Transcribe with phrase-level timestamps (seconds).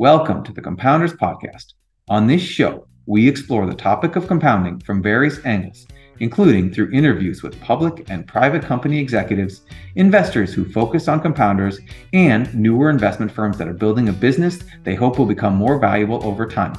[0.00, 1.74] Welcome to the Compounders Podcast.
[2.08, 5.86] On this show, we explore the topic of compounding from various angles,
[6.20, 9.60] including through interviews with public and private company executives,
[9.96, 11.80] investors who focus on compounders,
[12.14, 16.24] and newer investment firms that are building a business they hope will become more valuable
[16.24, 16.72] over time.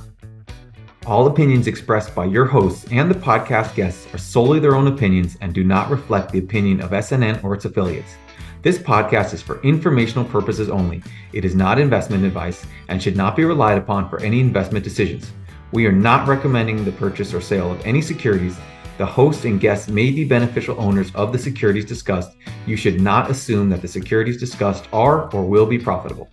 [1.06, 5.38] All opinions expressed by your hosts and the podcast guests are solely their own opinions
[5.42, 8.16] and do not reflect the opinion of SNN or its affiliates.
[8.64, 11.02] This podcast is for informational purposes only.
[11.34, 15.31] It is not investment advice and should not be relied upon for any investment decisions.
[15.72, 18.55] We are not recommending the purchase or sale of any securities.
[19.00, 22.38] The host and guests may be beneficial owners of the securities discussed.
[22.67, 26.30] You should not assume that the securities discussed are or will be profitable.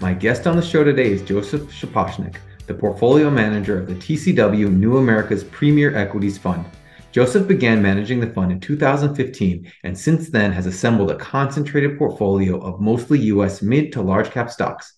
[0.00, 4.68] My guest on the show today is Joseph Shaposhnik, the portfolio manager of the TCW
[4.68, 6.64] New Americas Premier Equities Fund.
[7.10, 12.60] Joseph began managing the fund in 2015 and since then has assembled a concentrated portfolio
[12.60, 14.94] of mostly US mid to large cap stocks.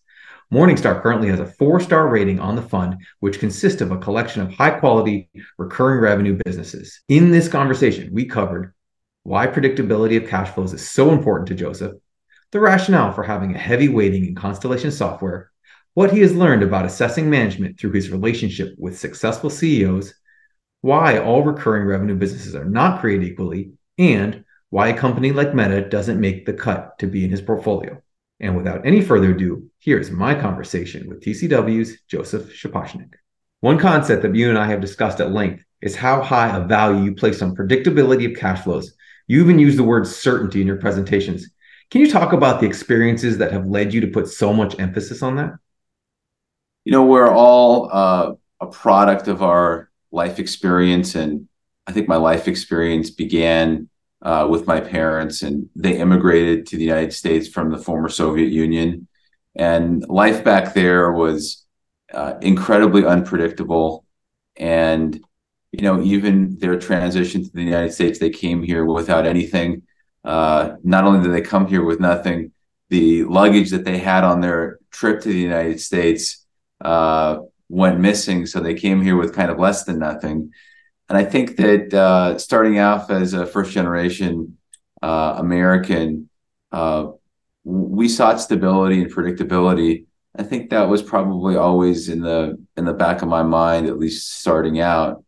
[0.52, 4.42] Morningstar currently has a four star rating on the fund, which consists of a collection
[4.42, 7.00] of high quality recurring revenue businesses.
[7.08, 8.74] In this conversation, we covered
[9.22, 11.92] why predictability of cash flows is so important to Joseph,
[12.50, 15.52] the rationale for having a heavy weighting in Constellation software,
[15.95, 20.14] what he has learned about assessing management through his relationship with successful CEOs,
[20.81, 25.89] why all recurring revenue businesses are not created equally, and why a company like Meta
[25.89, 28.00] doesn't make the cut to be in his portfolio.
[28.39, 33.14] And without any further ado, here's my conversation with TCW's Joseph Shaposhnik.
[33.61, 37.05] One concept that you and I have discussed at length is how high a value
[37.05, 38.95] you place on predictability of cash flows.
[39.27, 41.51] You even use the word certainty in your presentations.
[41.91, 45.23] Can you talk about the experiences that have led you to put so much emphasis
[45.23, 45.53] on that?
[46.84, 51.48] You know, we're all uh, a product of our life experience and
[51.86, 53.89] i think my life experience began
[54.22, 58.50] uh, with my parents and they immigrated to the united states from the former soviet
[58.50, 59.06] union.
[59.56, 61.64] And life back there was
[62.12, 64.05] uh, incredibly unpredictable.
[64.56, 65.20] And
[65.72, 69.83] you know even their transition to the united states they came here without anything.
[70.23, 72.52] Uh, not only did they come here with nothing
[72.90, 76.45] the luggage that they had on their trip to the united states
[76.85, 77.39] uh,
[77.70, 80.53] went missing, so they came here with kind of less than nothing.
[81.08, 84.58] And I think that uh, starting off as a first generation
[85.01, 86.29] uh, American,
[86.73, 87.07] uh,
[87.64, 90.07] we sought stability and predictability.
[90.36, 93.98] I think that was probably always in the in the back of my mind, at
[93.98, 95.25] least starting out.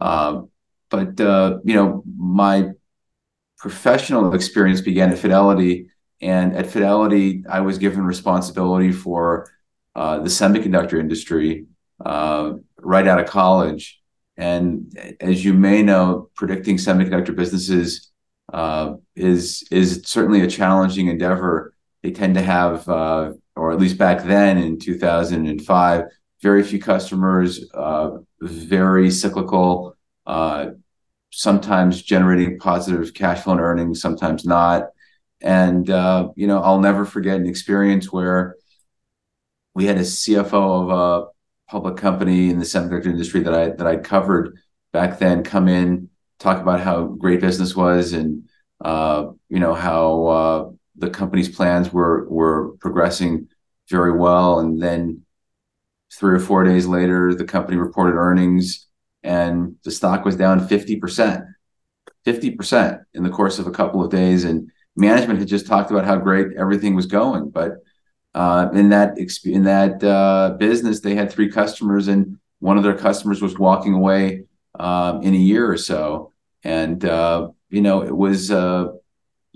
[0.00, 0.50] Um,
[0.90, 2.70] but uh, you know, my
[3.58, 9.50] professional experience began at Fidelity, and at Fidelity, I was given responsibility for
[9.94, 11.66] uh, the semiconductor industry
[12.04, 14.00] uh, right out of college.
[14.36, 18.10] And as you may know, predicting semiconductor businesses
[18.52, 21.74] uh, is is certainly a challenging endeavor.
[22.02, 26.04] They tend to have, uh, or at least back then in 2005,
[26.42, 29.96] very few customers, uh, very cyclical,
[31.30, 34.88] sometimes generating positive cash flow and earnings, sometimes not.
[35.40, 38.56] And you know, I'll never forget an experience where
[39.74, 41.26] we had a CFO of a
[41.70, 44.56] public company in the semiconductor industry that I that I covered
[44.92, 46.08] back then come in
[46.38, 48.48] talk about how great business was and
[48.84, 53.48] uh, you know how uh, the company's plans were were progressing
[53.88, 54.60] very well.
[54.60, 55.22] And then
[56.12, 58.86] three or four days later the company reported earnings
[59.22, 61.46] and the stock was down 50%
[62.26, 64.44] 50% in the course of a couple of days.
[64.44, 67.83] And management had just talked about how great everything was going but
[68.34, 72.96] uh, in that in that uh, business, they had three customers, and one of their
[72.96, 74.44] customers was walking away
[74.78, 76.32] um, in a year or so.
[76.64, 78.88] And uh, you know, it was, uh,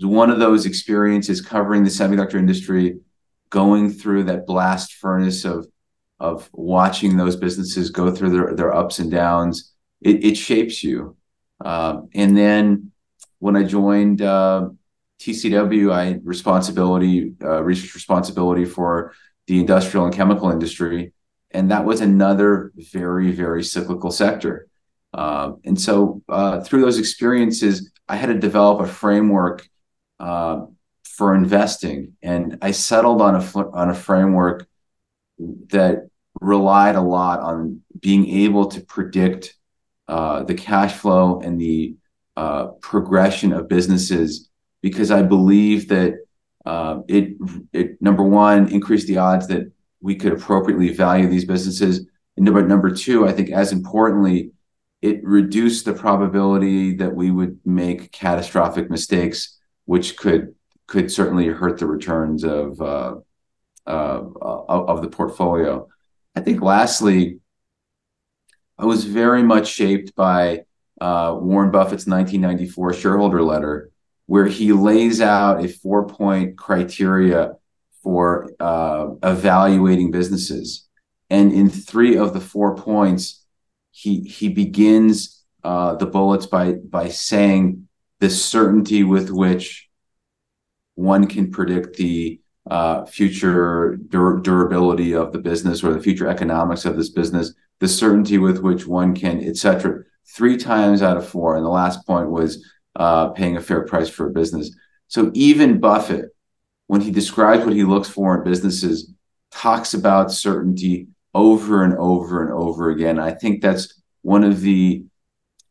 [0.01, 2.99] one of those experiences covering the semiconductor industry,
[3.49, 5.67] going through that blast furnace of
[6.19, 9.73] of watching those businesses go through their their ups and downs.
[10.01, 11.17] It, it shapes you.
[11.63, 12.91] Um, and then
[13.39, 14.69] when I joined uh,
[15.19, 19.13] TCW, I responsibility, uh, research responsibility for
[19.47, 21.13] the industrial and chemical industry.
[21.51, 24.67] And that was another very, very cyclical sector.
[25.13, 29.67] Uh, and so uh, through those experiences, I had to develop a framework
[30.19, 30.65] uh,
[31.03, 32.13] for investing.
[32.21, 34.67] And I settled on a, on a framework
[35.69, 36.07] that
[36.39, 39.55] relied a lot on being able to predict
[40.07, 41.95] uh, the cash flow and the
[42.37, 44.48] uh, progression of businesses
[44.81, 46.15] because I believe that
[46.65, 47.35] uh, it
[47.73, 49.71] it number one increased the odds that
[50.01, 54.51] we could appropriately value these businesses, and number number two, I think as importantly,
[55.01, 60.55] it reduced the probability that we would make catastrophic mistakes, which could
[60.87, 63.15] could certainly hurt the returns of uh,
[63.85, 65.87] uh, of, the portfolio.
[66.35, 67.39] I think lastly,
[68.77, 70.63] I was very much shaped by
[71.01, 73.88] uh, Warren Buffett's 1994 shareholder letter,
[74.29, 77.53] where he lays out a four point criteria
[78.03, 80.87] for uh, evaluating businesses.
[81.31, 83.43] And in three of the four points,
[83.89, 87.87] he, he begins uh, the bullets by, by saying
[88.19, 89.89] the certainty with which
[90.93, 92.39] one can predict the
[92.69, 97.87] uh, future dur- durability of the business or the future economics of this business, the
[97.87, 100.03] certainty with which one can, etc.
[100.27, 102.63] Three times out of four, and the last point was
[102.95, 104.75] uh, paying a fair price for a business.
[105.07, 106.35] So even Buffett,
[106.87, 109.11] when he describes what he looks for in businesses,
[109.51, 113.19] talks about certainty over and over and over again.
[113.19, 115.03] I think that's one of the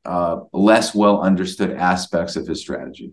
[0.04, 3.12] uh, less well understood aspects of his strategy.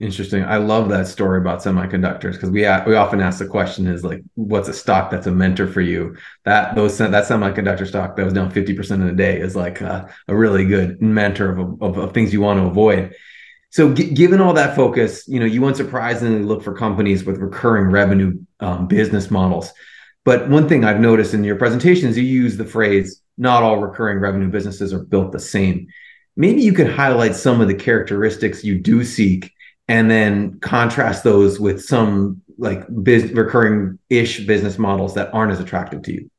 [0.00, 0.44] Interesting.
[0.44, 4.22] I love that story about semiconductors because we we often ask the question is like,
[4.34, 6.16] what's a stock that's a mentor for you?
[6.46, 9.82] That those that semiconductor stock that was down fifty percent in a day is like
[9.82, 13.14] a, a really good mentor of, of, of things you want to avoid.
[13.68, 17.90] So, g- given all that focus, you know, you unsurprisingly look for companies with recurring
[17.90, 19.70] revenue um, business models.
[20.24, 24.18] But one thing I've noticed in your presentations, you use the phrase "not all recurring
[24.18, 25.88] revenue businesses are built the same."
[26.36, 29.52] Maybe you could highlight some of the characteristics you do seek
[29.90, 35.58] and then contrast those with some like biz- recurring ish business models that aren't as
[35.58, 36.30] attractive to you?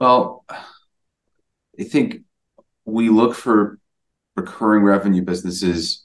[0.00, 2.22] Well, I think
[2.84, 3.78] we look for
[4.34, 6.04] recurring revenue businesses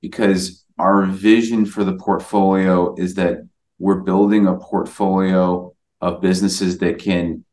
[0.00, 3.38] because our vision for the portfolio is that
[3.80, 7.44] we're building a portfolio of businesses that can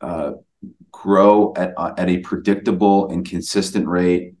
[0.00, 0.34] uh,
[0.92, 4.34] grow at, at a predictable and consistent rate,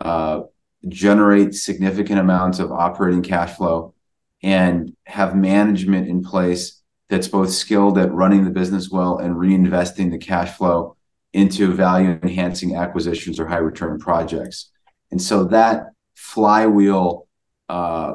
[0.00, 0.40] uh,
[0.88, 3.94] generate significant amounts of operating cash flow
[4.42, 10.10] and have management in place that's both skilled at running the business well and reinvesting
[10.10, 10.96] the cash flow
[11.32, 14.70] into value enhancing acquisitions or high return projects.
[15.10, 17.26] And so that flywheel
[17.68, 18.14] uh,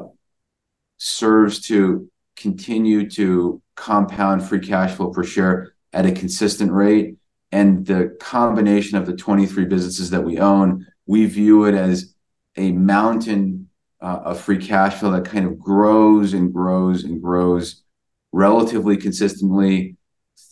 [0.98, 7.18] serves to continue to compound free cash flow per share at a consistent rate.
[7.52, 12.15] And the combination of the 23 businesses that we own, we view it as
[12.58, 13.70] a mountain
[14.02, 17.84] uh, of free cash flow that kind of grows and grows and grows
[18.32, 19.96] relatively consistently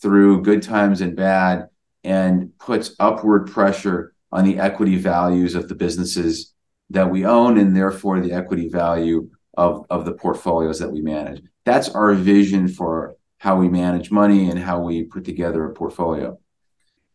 [0.01, 1.67] through good times and bad
[2.03, 6.53] and puts upward pressure on the equity values of the businesses
[6.89, 11.43] that we own and therefore the equity value of, of the portfolios that we manage.
[11.65, 16.39] That's our vision for how we manage money and how we put together a portfolio.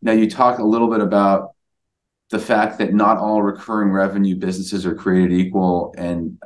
[0.01, 1.51] Now, you talk a little bit about
[2.29, 5.93] the fact that not all recurring revenue businesses are created equal.
[5.97, 6.37] And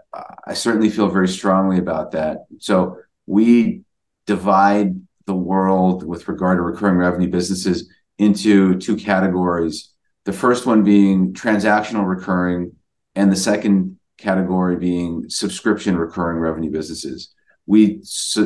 [0.48, 2.46] I certainly feel very strongly about that.
[2.60, 3.82] So we
[4.26, 9.94] divide the world with regard to recurring revenue businesses into two categories.
[10.24, 12.74] The first one being transactional recurring,
[13.16, 17.34] and the second category being subscription recurring revenue businesses.
[17.66, 18.02] We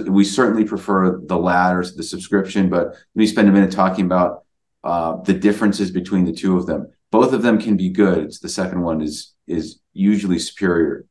[0.07, 4.43] we certainly prefer the latter, the subscription, but let me spend a minute talking about
[4.83, 8.33] uh, the differences between the two of them both of them can be good.
[8.41, 11.05] The second one is is usually superior.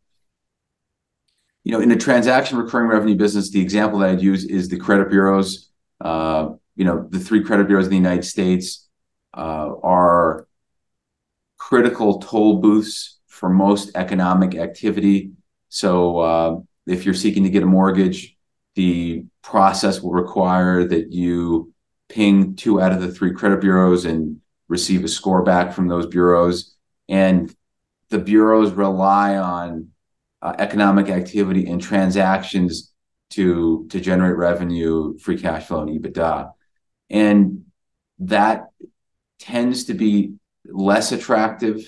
[1.64, 4.78] You know, in a transaction recurring revenue business, the example that I'd use is the
[4.78, 5.71] credit bureaus.
[6.00, 8.88] Uh, you know, the three credit bureaus in the United States
[9.37, 10.47] uh, are
[11.56, 15.32] critical toll booths for most economic activity.
[15.68, 18.37] So, uh, if you're seeking to get a mortgage,
[18.76, 21.73] the process will require that you
[22.09, 26.06] ping two out of the three credit bureaus and receive a score back from those
[26.06, 26.75] bureaus.
[27.08, 27.54] And
[28.11, 29.88] the bureaus rely on
[30.42, 32.92] uh, economic activity and transactions
[33.30, 36.50] to, to generate revenue, free cash flow, and EBITDA.
[37.11, 37.64] And
[38.20, 38.66] that
[39.38, 41.87] tends to be less attractive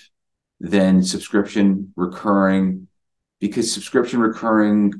[0.60, 2.88] than subscription recurring
[3.40, 4.92] because subscription recurring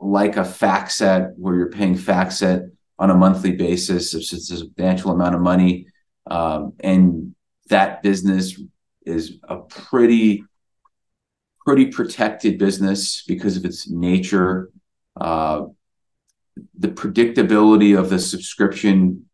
[0.00, 5.34] like a FactSet where you're paying FactSet on a monthly basis it's a substantial amount
[5.34, 5.86] of money
[6.30, 7.34] um, and
[7.68, 8.60] that business
[9.04, 10.44] is a pretty
[11.64, 14.70] pretty protected business because of its nature.
[15.18, 15.66] Uh,
[16.78, 19.24] the predictability of the subscription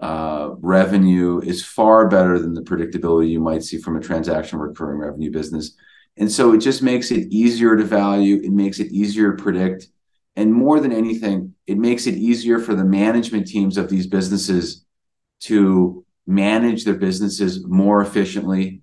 [0.00, 4.98] uh, revenue is far better than the predictability you might see from a transaction recurring
[4.98, 5.76] revenue business.
[6.16, 9.88] And so it just makes it easier to value, it makes it easier to predict.
[10.36, 14.84] And more than anything, it makes it easier for the management teams of these businesses
[15.40, 18.82] to manage their businesses more efficiently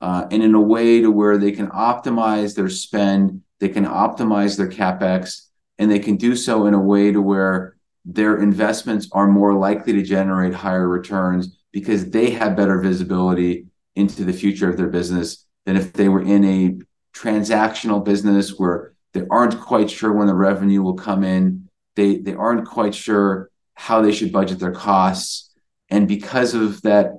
[0.00, 4.56] uh, and in a way to where they can optimize their spend, they can optimize
[4.56, 5.46] their capex,
[5.78, 9.92] and they can do so in a way to where their investments are more likely
[9.92, 13.66] to generate higher returns because they have better visibility
[13.96, 16.78] into the future of their business than if they were in a
[17.14, 21.68] transactional business where they aren't quite sure when the revenue will come in.
[21.96, 25.47] They they aren't quite sure how they should budget their costs,
[25.90, 27.12] and because of that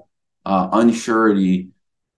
[0.45, 1.69] uh, unsurety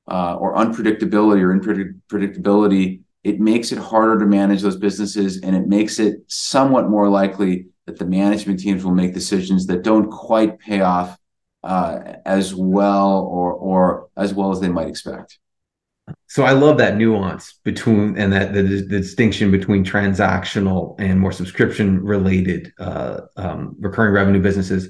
[0.10, 5.68] uh, or unpredictability or unpredictability, it makes it harder to manage those businesses, and it
[5.68, 10.60] makes it somewhat more likely that the management teams will make decisions that don't quite
[10.60, 11.18] pay off
[11.64, 15.38] uh, as well or or as well as they might expect.
[16.28, 21.32] So I love that nuance between and that the, the distinction between transactional and more
[21.32, 24.90] subscription related uh, um, recurring revenue businesses.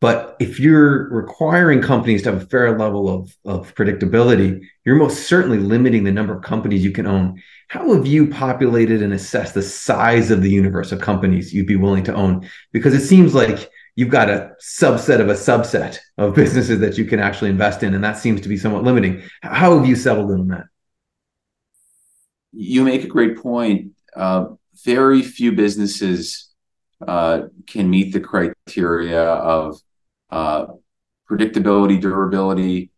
[0.00, 5.26] But if you're requiring companies to have a fair level of, of predictability, you're most
[5.26, 7.42] certainly limiting the number of companies you can own.
[7.68, 11.76] How have you populated and assessed the size of the universe of companies you'd be
[11.76, 12.48] willing to own?
[12.72, 17.04] Because it seems like you've got a subset of a subset of businesses that you
[17.04, 19.22] can actually invest in, and that seems to be somewhat limiting.
[19.42, 20.64] How have you settled on that?
[22.52, 23.92] You make a great point.
[24.16, 24.46] Uh,
[24.82, 26.48] very few businesses
[27.06, 29.78] uh, can meet the criteria of
[30.30, 30.66] uh,
[31.30, 32.90] predictability, durability,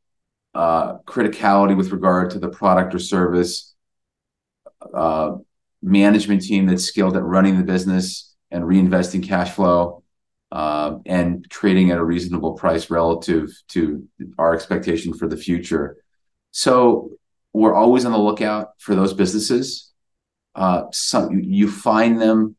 [0.55, 3.75] uh, criticality with regard to the product or service,
[4.95, 5.37] uh,
[5.83, 10.03] management team that's skilled at running the business and reinvesting cash flow,
[10.51, 14.07] uh, and trading at a reasonable price relative to
[14.39, 15.97] our expectation for the future.
[16.51, 17.13] So
[17.55, 19.91] we're always on the lookout for those businesses.
[20.55, 22.57] Uh, some you find them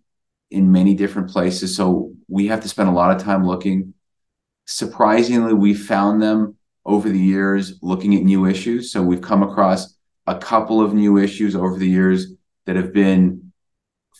[0.49, 3.92] in many different places, so we have to spend a lot of time looking
[4.65, 6.55] surprisingly, we found them
[6.85, 8.91] over the years looking at new issues.
[8.91, 9.95] So we've come across
[10.27, 12.33] a couple of new issues over the years
[12.65, 13.51] that have been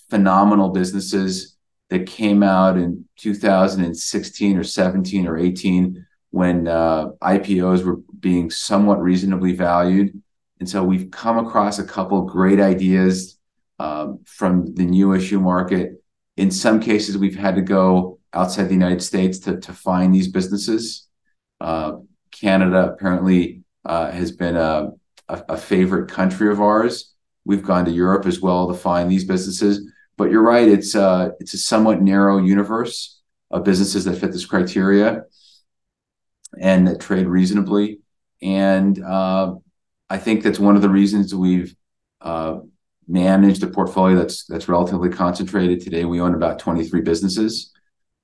[0.10, 1.58] phenomenal businesses
[1.90, 9.02] that came out in 2016 or 17 or 18 when uh, IPOs were being somewhat
[9.02, 10.20] reasonably valued.
[10.60, 13.38] And so we've come across a couple great ideas
[13.80, 16.02] um, from the new issue market.
[16.38, 20.28] In some cases, we've had to go outside the United States to, to find these
[20.28, 21.08] businesses.
[21.62, 21.98] Uh,
[22.32, 24.92] Canada apparently uh, has been a,
[25.30, 27.14] a, a, favorite country of ours.
[27.46, 29.90] We've gone to Europe as well to find these businesses.
[30.18, 33.22] But you're right; it's a, uh, it's a somewhat narrow universe
[33.52, 35.24] of businesses that fit this criteria
[36.60, 38.00] and that trade reasonably.
[38.42, 39.56] And uh,
[40.10, 41.76] I think that's one of the reasons we've
[42.22, 42.60] uh,
[43.08, 45.82] managed a portfolio that's that's relatively concentrated.
[45.82, 47.74] Today, we own about 23 businesses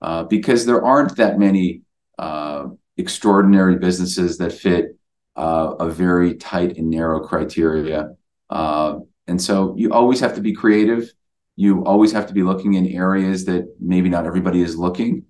[0.01, 1.81] uh, because there aren't that many
[2.17, 4.97] uh, extraordinary businesses that fit
[5.35, 8.15] uh, a very tight and narrow criteria.
[8.49, 11.11] Uh, and so you always have to be creative.
[11.55, 15.25] You always have to be looking in areas that maybe not everybody is looking.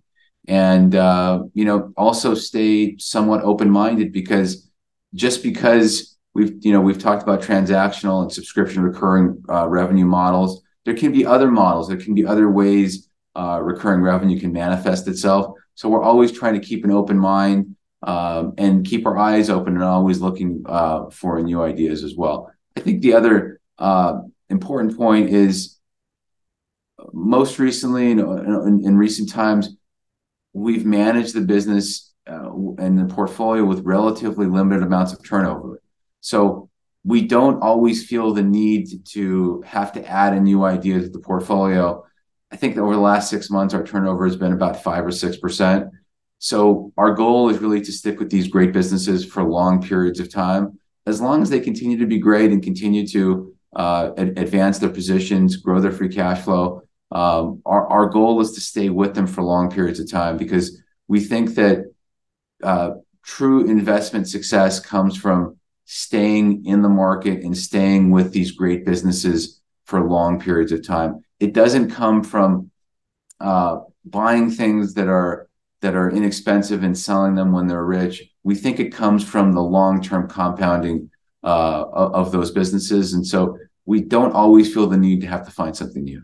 [0.48, 4.70] And, uh, you know, also stay somewhat open minded because
[5.14, 10.96] just because we've, you know, we've talked about transactional and subscription recurring revenue models, there
[10.96, 13.09] can be other models, there can be other ways
[13.40, 15.56] uh, recurring revenue can manifest itself.
[15.76, 19.76] So we're always trying to keep an open mind um, and keep our eyes open
[19.76, 22.52] and always looking uh, for new ideas as well.
[22.76, 24.20] I think the other uh,
[24.50, 25.80] important point is
[27.14, 29.78] most recently in, in, in, recent times,
[30.52, 35.82] we've managed the business uh, and the portfolio with relatively limited amounts of turnover.
[36.20, 36.70] So
[37.06, 41.20] we don't always feel the need to have to add a new idea to the
[41.20, 42.04] portfolio
[42.52, 45.12] I think that over the last six months, our turnover has been about five or
[45.12, 45.92] six percent.
[46.40, 50.32] So our goal is really to stick with these great businesses for long periods of
[50.32, 54.90] time, as long as they continue to be great and continue to uh, advance their
[54.90, 56.82] positions, grow their free cash flow.
[57.12, 60.82] Um, our our goal is to stay with them for long periods of time because
[61.08, 61.92] we think that
[62.64, 62.92] uh,
[63.24, 69.60] true investment success comes from staying in the market and staying with these great businesses
[69.86, 72.72] for long periods of time it doesn't come from
[73.40, 75.48] uh, buying things that are
[75.82, 78.24] that are inexpensive and selling them when they're rich.
[78.44, 81.10] We think it comes from the long term compounding
[81.42, 85.52] uh, of, those businesses, and so we don't always feel the need to have to
[85.52, 86.22] find something new.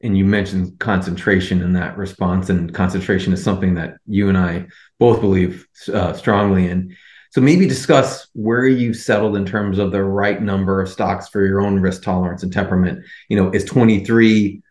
[0.00, 4.68] And you mentioned concentration in that response, and concentration is something that you and I
[5.00, 6.96] both believe uh, strongly in.
[7.30, 11.44] So maybe discuss where you've settled in terms of the right number of stocks for
[11.44, 13.04] your own risk tolerance and temperament.
[13.28, 14.62] You know, is 23,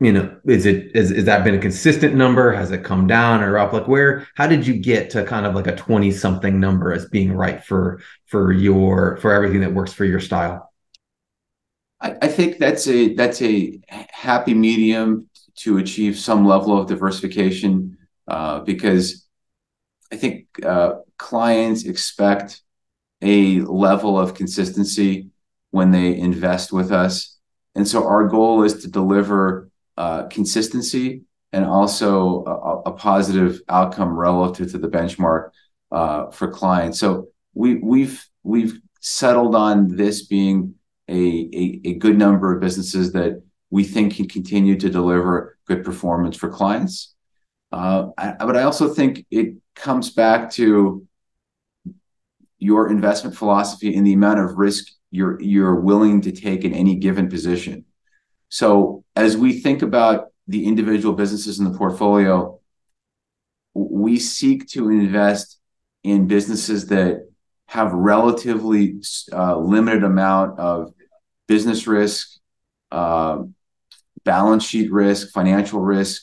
[0.00, 2.52] you know, is it is, is that been a consistent number?
[2.52, 3.72] Has it come down or up?
[3.72, 7.06] Like where how did you get to kind of like a 20 something number as
[7.06, 10.72] being right for for your for everything that works for your style?
[12.00, 17.98] I, I think that's a that's a happy medium to achieve some level of diversification
[18.28, 19.26] uh, because
[20.12, 22.62] I think uh, clients expect
[23.22, 25.28] a level of consistency
[25.70, 27.36] when they invest with us.
[27.74, 31.22] And so our goal is to deliver uh, consistency
[31.52, 35.50] and also a, a, positive outcome relative to the benchmark
[35.90, 37.00] uh, for clients.
[37.00, 40.74] So we, we've we've settled on this being
[41.08, 45.84] a, a, a good number of businesses that we think can continue to deliver good
[45.84, 47.14] performance for clients.
[47.72, 51.07] Uh, I, but I also think it comes back to
[52.58, 56.96] your investment philosophy and the amount of risk you're you're willing to take in any
[56.96, 57.84] given position.
[58.48, 62.60] So as we think about the individual businesses in the portfolio,
[63.74, 65.60] we seek to invest
[66.02, 67.28] in businesses that
[67.66, 69.00] have relatively
[69.32, 70.92] uh, limited amount of
[71.46, 72.38] business risk,
[72.90, 73.42] uh,
[74.24, 76.22] balance sheet risk, financial risk,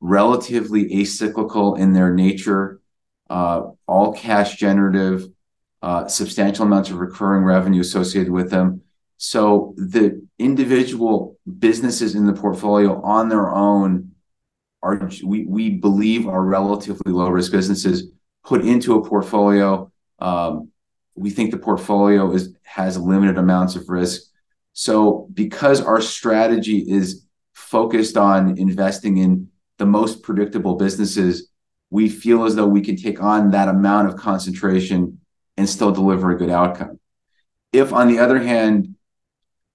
[0.00, 2.80] relatively acyclical in their nature,
[3.28, 5.26] uh, all cash generative,
[5.82, 8.82] uh, substantial amounts of recurring revenue associated with them.
[9.16, 14.12] So the individual businesses in the portfolio on their own
[14.82, 18.10] are we we believe are relatively low risk businesses
[18.44, 19.92] put into a portfolio.
[20.20, 20.70] Um,
[21.14, 24.22] we think the portfolio is has limited amounts of risk.
[24.72, 31.49] So because our strategy is focused on investing in the most predictable businesses,
[31.90, 35.20] we feel as though we can take on that amount of concentration
[35.56, 36.98] and still deliver a good outcome.
[37.72, 38.96] If, on the other hand,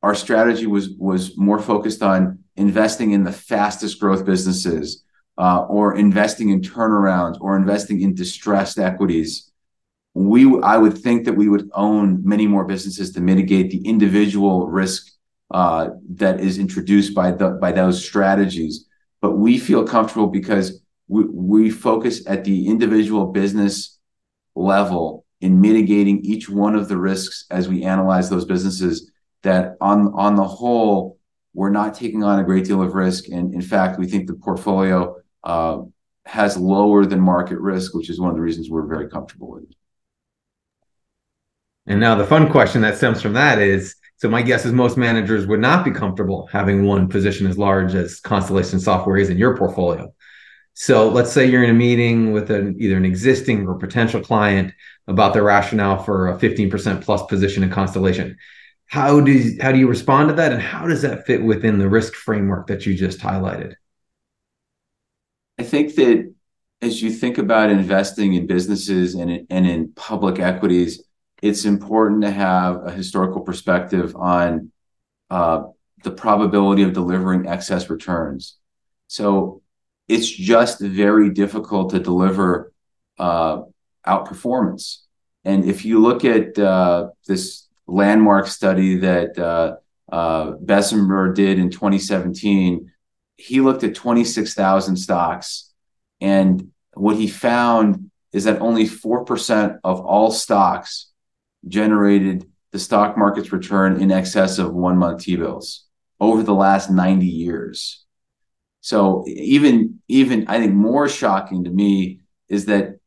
[0.02, 5.04] our strategy was was more focused on investing in the fastest growth businesses,
[5.38, 9.52] uh, or investing in turnarounds, or investing in distressed equities,
[10.14, 14.68] we I would think that we would own many more businesses to mitigate the individual
[14.68, 15.12] risk
[15.52, 18.86] uh, that is introduced by the by those strategies
[19.26, 24.00] but we feel comfortable because we, we focus at the individual business
[24.56, 29.12] level in mitigating each one of the risks as we analyze those businesses
[29.44, 31.20] that on on the whole
[31.54, 34.34] we're not taking on a great deal of risk and in fact we think the
[34.34, 35.80] portfolio uh,
[36.26, 39.64] has lower than market risk which is one of the reasons we're very comfortable with
[39.64, 39.76] it.
[41.86, 44.98] and now the fun question that stems from that is so my guess is most
[44.98, 49.38] managers would not be comfortable having one position as large as Constellation Software is in
[49.38, 50.14] your portfolio.
[50.76, 54.74] So let's say you're in a meeting with an either an existing or potential client
[55.08, 58.38] about their rationale for a 15% plus position in Constellation.
[58.88, 61.90] How do how do you respond to that, and how does that fit within the
[61.90, 63.76] risk framework that you just highlighted?
[65.58, 66.32] I think that
[66.82, 71.02] as you think about investing in businesses and and in public equities,
[71.42, 74.72] it's important to have a historical perspective on
[75.30, 75.64] uh,
[76.04, 78.58] the probability of delivering excess returns.
[79.08, 79.64] So
[80.08, 82.72] it's just very difficult to deliver
[83.18, 83.62] uh,
[84.06, 85.00] outperformance.
[85.44, 89.76] And if you look at uh, this landmark study that uh,
[90.12, 92.92] uh Bessembinder did in 2017,
[93.38, 95.74] he looked at 26,000 stocks.
[96.22, 101.12] And what he found is that only 4% of all stocks
[101.68, 105.86] generated the stock market's return in excess of one month T-bills
[106.20, 108.05] over the last 90 years.
[108.86, 112.20] So even even I think more shocking to me
[112.50, 113.00] is that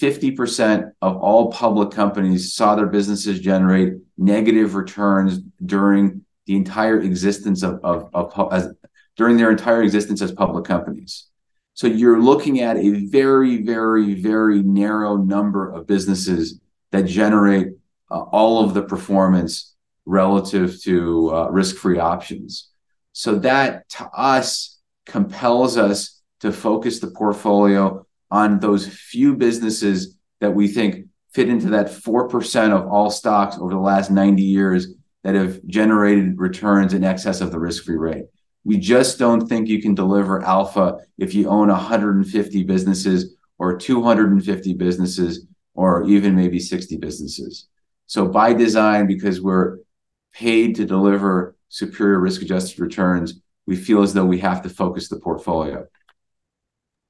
[0.00, 7.62] 50% of all public companies saw their businesses generate negative returns during the entire existence
[7.62, 8.74] of, of, of as,
[9.14, 11.26] during their entire existence as public companies.
[11.74, 16.58] So you're looking at a very, very, very narrow number of businesses
[16.90, 17.68] that generate
[18.10, 22.70] uh, all of the performance relative to uh, risk-free options.
[23.12, 24.79] So that to us
[25.10, 31.70] compels us to focus the portfolio on those few businesses that we think fit into
[31.70, 34.94] that 4% of all stocks over the last 90 years
[35.24, 38.26] that have generated returns in excess of the risk-free rate.
[38.64, 44.74] We just don't think you can deliver alpha if you own 150 businesses or 250
[44.74, 47.66] businesses or even maybe 60 businesses.
[48.06, 49.78] So by design, because we're
[50.32, 55.18] paid to deliver superior risk-adjusted returns, we feel as though we have to focus the
[55.18, 55.86] portfolio.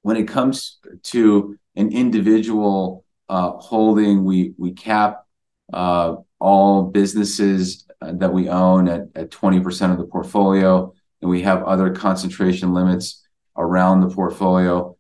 [0.03, 5.25] When it comes to an individual uh, holding, we we cap
[5.73, 11.43] uh, all businesses uh, that we own at, at 20% of the portfolio, and we
[11.43, 14.97] have other concentration limits around the portfolio.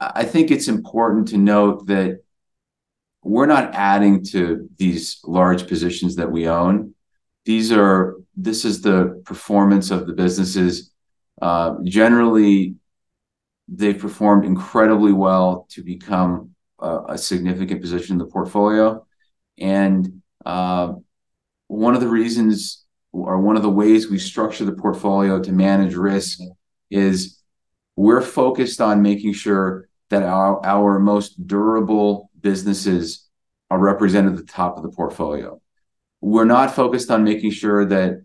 [0.00, 2.20] I think it's important to note that
[3.22, 6.94] we're not adding to these large positions that we own.
[7.44, 10.92] These are this is the performance of the businesses.
[11.42, 12.76] Uh, generally,
[13.66, 19.04] they've performed incredibly well to become a significant position in the portfolio.
[19.58, 20.92] And uh,
[21.66, 25.94] one of the reasons or one of the ways we structure the portfolio to manage
[25.94, 26.38] risk
[26.90, 27.40] is
[27.96, 33.28] we're focused on making sure that our, our most durable businesses
[33.70, 35.60] are represented at the top of the portfolio.
[36.20, 38.24] We're not focused on making sure that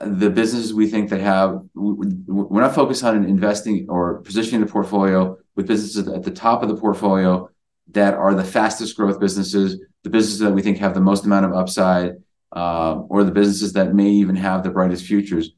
[0.00, 1.60] the businesses we think that have.
[1.74, 6.68] We're not focused on investing or positioning the portfolio with businesses at the top of
[6.68, 7.50] the portfolio
[7.92, 11.44] that are the fastest growth businesses, the businesses that we think have the most amount
[11.44, 12.12] of upside,
[12.52, 15.50] um, or the businesses that may even have the brightest futures.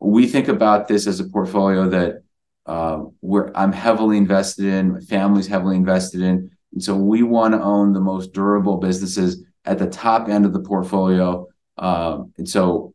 [0.00, 2.22] We think about this as a portfolio that
[2.66, 7.54] um, where I'm heavily invested in, my family's heavily invested in, and so we want
[7.54, 11.46] to own the most durable businesses at the top end of the portfolio.
[11.78, 12.94] Um, and so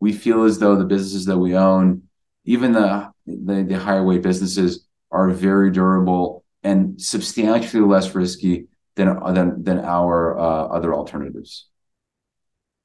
[0.00, 2.02] we feel as though the businesses that we own,
[2.44, 9.78] even the higher weight businesses, are very durable and substantially less risky than than than
[9.80, 11.68] our uh, other alternatives.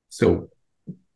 [0.10, 0.50] So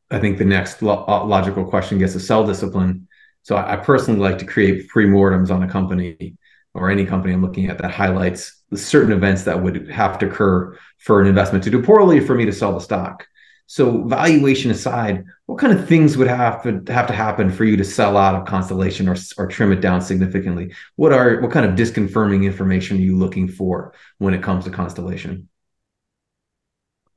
[0.10, 3.08] I think the next uh, logical question gets to sell discipline.
[3.44, 6.36] So I personally like to create pre-mortems on a company
[6.74, 10.28] or any company I'm looking at that highlights the certain events that would have to
[10.28, 13.26] occur for an investment to do poorly for me to sell the stock.
[13.68, 17.76] So valuation aside, what kind of things would have to have to happen for you
[17.76, 20.74] to sell out of Constellation or or trim it down significantly?
[20.96, 24.72] What are what kind of disconfirming information are you looking for when it comes to
[24.72, 25.50] Constellation?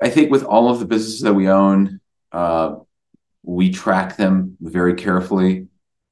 [0.02, 2.00] I think with all of the businesses that we own,
[2.32, 2.76] uh,
[3.44, 5.68] we track them very carefully.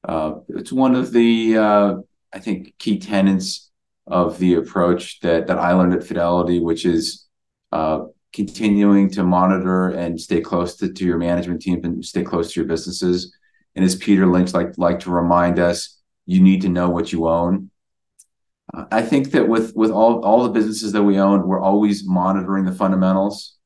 [0.07, 1.95] Uh, it's one of the, uh,
[2.31, 3.71] I think, key tenets
[4.07, 7.27] of the approach that I learned at Fidelity, which is
[8.33, 12.59] continuing to monitor and stay close to to your management team and stay close to
[12.59, 13.35] your businesses.
[13.75, 17.27] And as Peter Lynch liked like to remind us, you need to know what you
[17.27, 17.71] own.
[18.73, 22.07] Uh, I think that with with all all the businesses that we own, we're always
[22.07, 23.57] monitoring the fundamentals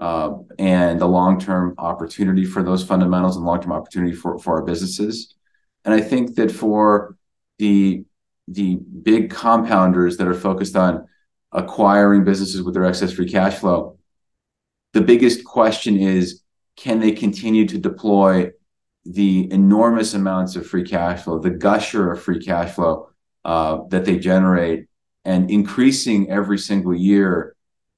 [0.00, 5.34] uh, and the long-term opportunity for those fundamentals and long-term opportunity for for our businesses.
[5.84, 7.16] And I think that for
[7.58, 8.04] the
[8.46, 11.08] the big compounders that are focused on
[11.52, 13.93] acquiring businesses with their excess free cash flow,
[14.94, 16.42] the biggest question is:
[16.76, 18.52] Can they continue to deploy
[19.04, 23.10] the enormous amounts of free cash flow, the gusher of free cash flow,
[23.44, 24.86] uh, that they generate,
[25.26, 27.54] and increasing every single year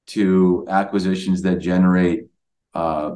[0.07, 2.25] to acquisitions that generate
[2.73, 3.11] uh,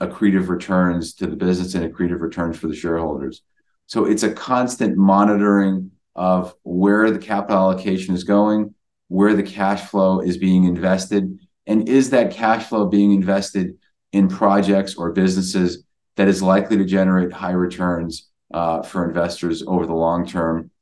[0.00, 3.42] accretive returns to the business and accretive returns for the shareholders?
[3.86, 8.74] So it's a constant monitoring of where the capital allocation is going,
[9.08, 11.38] where the cash flow is being invested,
[11.70, 13.78] and is that cash flow being invested
[14.10, 15.84] in projects or businesses
[16.16, 20.72] that is likely to generate high returns uh, for investors over the long term?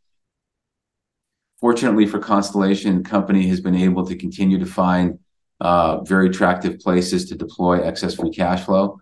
[1.61, 5.19] Fortunately for Constellation, the company has been able to continue to find
[5.61, 8.99] uh, very attractive places to deploy excess free cash flow.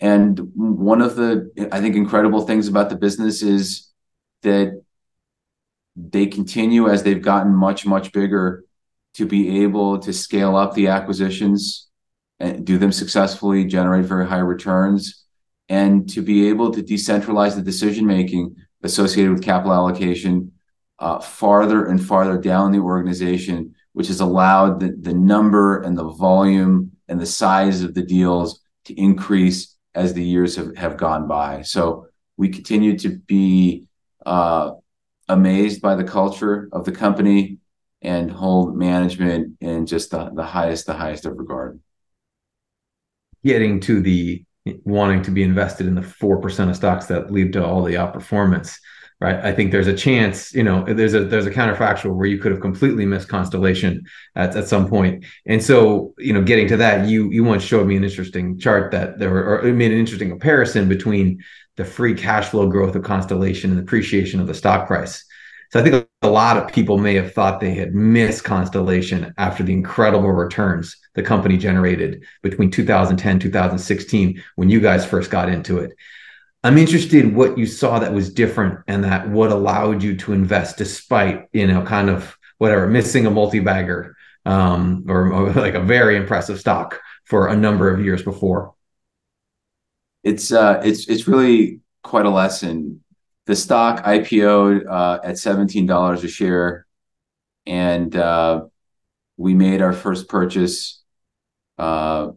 [0.00, 3.90] And one of the, I think, incredible things about the business is
[4.42, 4.82] that
[5.96, 8.64] they continue, as they've gotten much, much bigger,
[9.14, 11.88] to be able to scale up the acquisitions
[12.40, 15.24] and do them successfully, generate very high returns,
[15.68, 20.52] and to be able to decentralize the decision-making associated with capital allocation
[20.98, 26.92] uh, farther and farther down the organization, which has allowed the number and the volume
[27.08, 31.62] and the size of the deals to increase as the years have have gone by.
[31.62, 33.86] So we continue to be
[34.24, 34.72] uh,
[35.28, 37.58] amazed by the culture of the company
[38.02, 41.80] and hold management in just the the highest the highest of regard.
[43.44, 44.44] Getting to the
[44.84, 48.78] wanting to be invested in the 4% of stocks that lead to all the outperformance,
[49.20, 49.36] right?
[49.36, 52.52] I think there's a chance, you know, there's a there's a counterfactual where you could
[52.52, 54.04] have completely missed Constellation
[54.36, 55.24] at at some point.
[55.46, 58.92] And so, you know, getting to that, you you once showed me an interesting chart
[58.92, 61.42] that there were, or it made an interesting comparison between
[61.76, 65.24] the free cash flow growth of Constellation and the appreciation of the stock price.
[65.72, 69.62] So I think a lot of people may have thought they had missed Constellation after
[69.62, 75.78] the incredible returns the company generated between 2010, 2016, when you guys first got into
[75.78, 75.92] it.
[76.62, 80.32] I'm interested in what you saw that was different and that what allowed you to
[80.32, 86.60] invest despite, you know, kind of whatever, missing a multi-bagger, or like a very impressive
[86.60, 88.74] stock for a number of years before.
[90.22, 93.01] It's uh, it's it's really quite a lesson.
[93.46, 96.86] The stock IPO'd uh, at $17 a share,
[97.66, 98.66] and uh,
[99.36, 101.02] we made our first purchase
[101.78, 102.28] uh,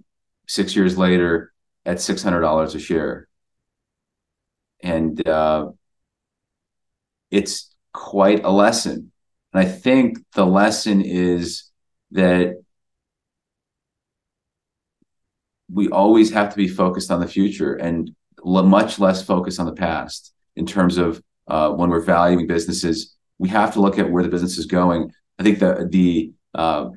[0.47, 1.53] six years later
[1.85, 3.27] at $600 a share.
[4.81, 5.71] and uh,
[7.31, 9.11] it's quite a lesson.
[9.53, 11.69] And I think the lesson is
[12.11, 12.55] that
[15.71, 18.11] we always have to be focused on the future and
[18.43, 23.15] much less focused on the past in terms of uh, when we're valuing businesses.
[23.37, 25.11] We have to look at where the business is going.
[25.37, 26.89] I think the the uh,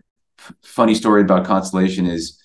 [0.62, 2.40] funny story about Constellation is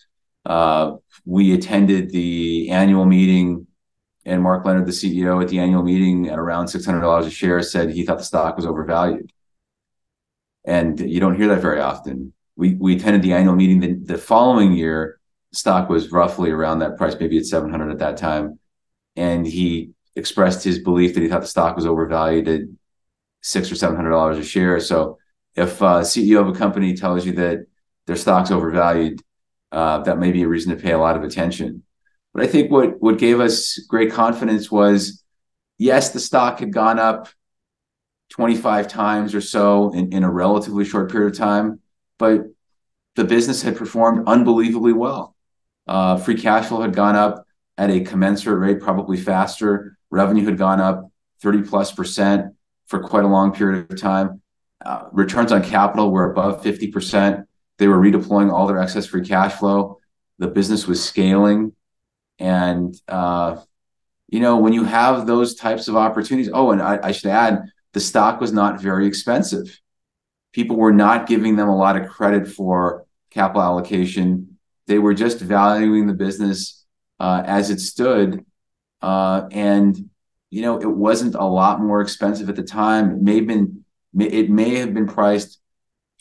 [0.45, 0.93] uh,
[1.26, 3.67] we attended the annual meeting,
[4.26, 7.32] and Mark Leonard, the CEO, at the annual meeting at around six hundred dollars a
[7.32, 9.32] share, said he thought the stock was overvalued.
[10.65, 12.34] And you don't hear that very often.
[12.56, 15.19] We we attended the annual meeting the, the following year.
[15.52, 18.60] Stock was roughly around that price, maybe at seven hundred at that time,
[19.15, 22.62] and he expressed his belief that he thought the stock was overvalued at
[23.41, 24.80] six or seven hundred dollars a share.
[24.80, 25.17] So,
[25.56, 27.65] if a CEO of a company tells you that
[28.08, 29.21] their stock's overvalued,
[29.71, 31.84] uh, that may be a reason to pay a lot of attention.
[32.34, 35.23] But I think what what gave us great confidence was,
[35.78, 37.30] yes, the stock had gone up
[38.32, 41.80] 25 times or so in, in a relatively short period of time,
[42.17, 42.41] but
[43.15, 45.36] the business had performed unbelievably well.
[45.88, 47.45] Uh, free cash flow had gone up
[47.78, 49.97] at a commensurate rate, probably faster.
[50.13, 52.54] Revenue had gone up 30 plus percent
[52.86, 54.41] for quite a long period of time.
[54.86, 57.45] Uh, returns on capital were above 50%.
[57.80, 59.97] They were redeploying all their excess free cash flow.
[60.38, 61.73] The business was scaling.
[62.38, 63.58] And, uh,
[64.28, 67.63] you know, when you have those types of opportunities, oh, and I, I should add,
[67.93, 69.82] the stock was not very expensive.
[70.52, 74.60] People were not giving them a lot of credit for capital allocation.
[74.86, 76.86] They were just valuing the business
[77.19, 78.45] uh, as it stood.
[79.03, 80.09] Uh, and,
[80.49, 83.11] you know, it wasn't a lot more expensive at the time.
[83.11, 83.83] It may have been,
[84.17, 85.59] it may have been priced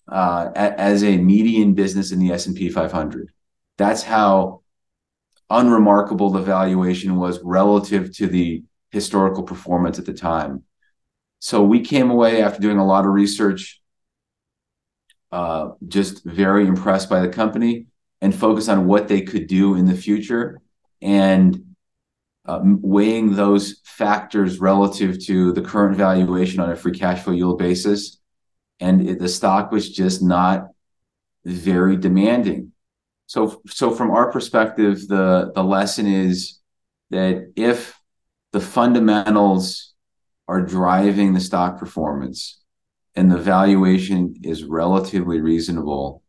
[0.08, 3.30] uh, as a median business in the S&P 500.
[3.78, 4.62] That's how
[5.48, 10.64] unremarkable the valuation was relative to the historical performance at the time.
[11.38, 13.80] So we came away after doing a lot of research,
[15.30, 17.86] uh, just very impressed by the company
[18.20, 20.60] and focus on what they could do in the future
[21.00, 21.71] and
[22.44, 27.59] uh, weighing those factors relative to the current valuation on a free cash flow yield
[27.59, 28.18] basis
[28.83, 30.68] and it, the stock was just not
[31.44, 32.72] very demanding.
[33.26, 36.59] So, so from our perspective, the the lesson is
[37.11, 37.98] that if
[38.52, 39.94] the fundamentals
[40.48, 42.61] are driving the stock performance
[43.14, 46.22] and the valuation is relatively reasonable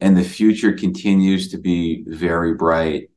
[0.00, 3.09] and the future continues to be very bright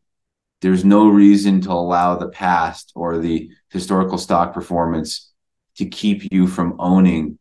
[0.64, 5.30] there's no reason to allow the past or the historical stock performance
[5.76, 7.38] to keep you from owning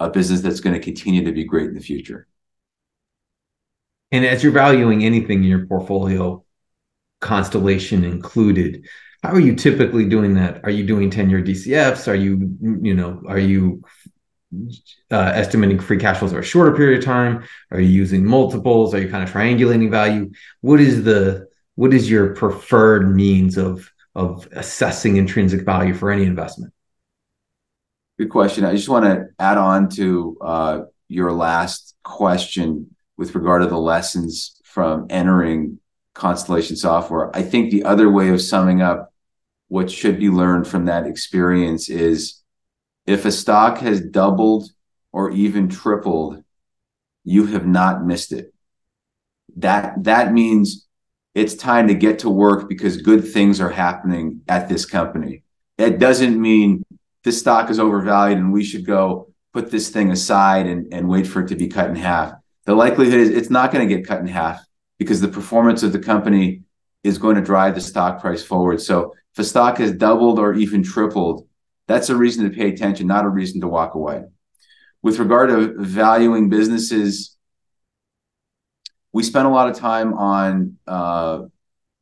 [0.00, 2.26] a business that's going to continue to be great in the future.
[4.10, 6.44] And as you're valuing anything in your portfolio,
[7.20, 8.86] Constellation included,
[9.22, 10.64] how are you typically doing that?
[10.64, 12.08] Are you doing 10 year DCFs?
[12.08, 13.84] Are you, you know, are you
[15.12, 17.44] uh, estimating free cash flows over a shorter period of time?
[17.70, 18.94] Are you using multiples?
[18.94, 20.32] Are you kind of triangulating value?
[20.60, 26.24] What is the what is your preferred means of of assessing intrinsic value for any
[26.24, 26.72] investment?
[28.16, 28.64] Good question.
[28.64, 33.78] I just want to add on to uh, your last question with regard to the
[33.78, 35.80] lessons from entering
[36.14, 37.36] Constellation Software.
[37.36, 39.12] I think the other way of summing up
[39.66, 42.42] what should be learned from that experience is
[43.06, 44.70] if a stock has doubled
[45.10, 46.42] or even tripled,
[47.24, 48.54] you have not missed it.
[49.56, 50.86] That that means
[51.34, 55.42] it's time to get to work because good things are happening at this company.
[55.76, 56.84] It doesn't mean
[57.24, 61.26] this stock is overvalued and we should go put this thing aside and, and wait
[61.26, 62.32] for it to be cut in half.
[62.66, 64.64] The likelihood is it's not going to get cut in half
[64.98, 66.62] because the performance of the company
[67.02, 68.80] is going to drive the stock price forward.
[68.80, 71.46] So if a stock has doubled or even tripled,
[71.86, 74.22] that's a reason to pay attention, not a reason to walk away.
[75.02, 77.33] With regard to valuing businesses,
[79.14, 81.44] we spend a lot of time on uh,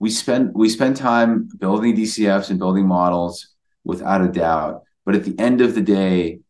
[0.01, 3.49] we spend we spend time building DCFs and building models
[3.85, 4.83] without a doubt.
[5.05, 6.41] But at the end of the day,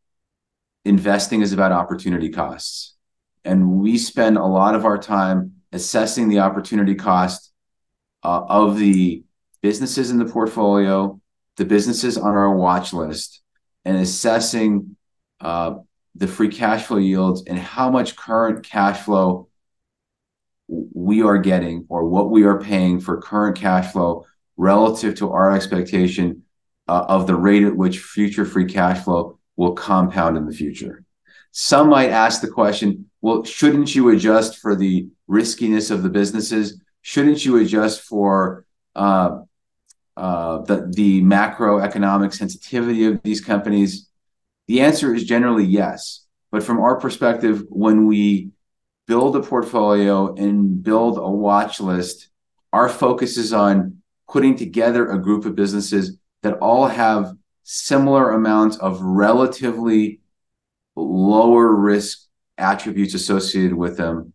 [0.84, 2.94] investing is about opportunity costs.
[3.44, 7.52] And we spend a lot of our time assessing the opportunity cost
[8.22, 9.24] uh, of the
[9.62, 11.20] businesses in the portfolio,
[11.56, 13.42] the businesses on our watch list,
[13.84, 14.96] and assessing
[15.40, 15.74] uh,
[16.14, 19.48] the free cash flow yields and how much current cash flow
[20.94, 24.24] we are getting or what we are paying for current cash flow
[24.56, 26.42] relative to our expectation
[26.88, 31.04] uh, of the rate at which future free cash flow will compound in the future.
[31.50, 36.80] Some might ask the question, well, shouldn't you adjust for the riskiness of the businesses?
[37.02, 38.64] Shouldn't you adjust for
[38.96, 39.40] uh,
[40.16, 44.08] uh, the the macroeconomic sensitivity of these companies?
[44.68, 46.24] The answer is generally yes.
[46.50, 48.50] But from our perspective, when we
[49.06, 52.28] build a portfolio and build a watch list,
[52.72, 58.76] our focus is on putting together a group of businesses that all have similar amounts
[58.78, 60.20] of relatively
[60.96, 62.26] lower risk
[62.58, 64.32] attributes associated with them.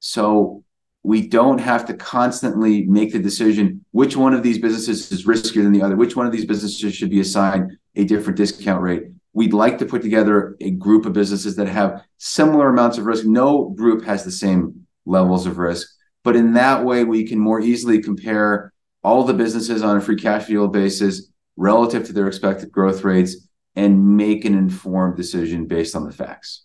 [0.00, 0.64] So
[1.02, 5.62] we don't have to constantly make the decision which one of these businesses is riskier
[5.62, 9.04] than the other, which one of these businesses should be assigned a different discount rate.
[9.36, 13.26] We'd like to put together a group of businesses that have similar amounts of risk.
[13.26, 15.86] No group has the same levels of risk,
[16.24, 18.72] but in that way, we can more easily compare
[19.04, 23.46] all the businesses on a free cash yield basis relative to their expected growth rates
[23.74, 26.64] and make an informed decision based on the facts.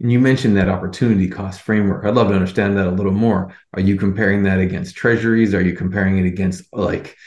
[0.00, 2.06] And you mentioned that opportunity cost framework.
[2.06, 3.54] I'd love to understand that a little more.
[3.74, 5.52] Are you comparing that against treasuries?
[5.52, 7.18] Are you comparing it against like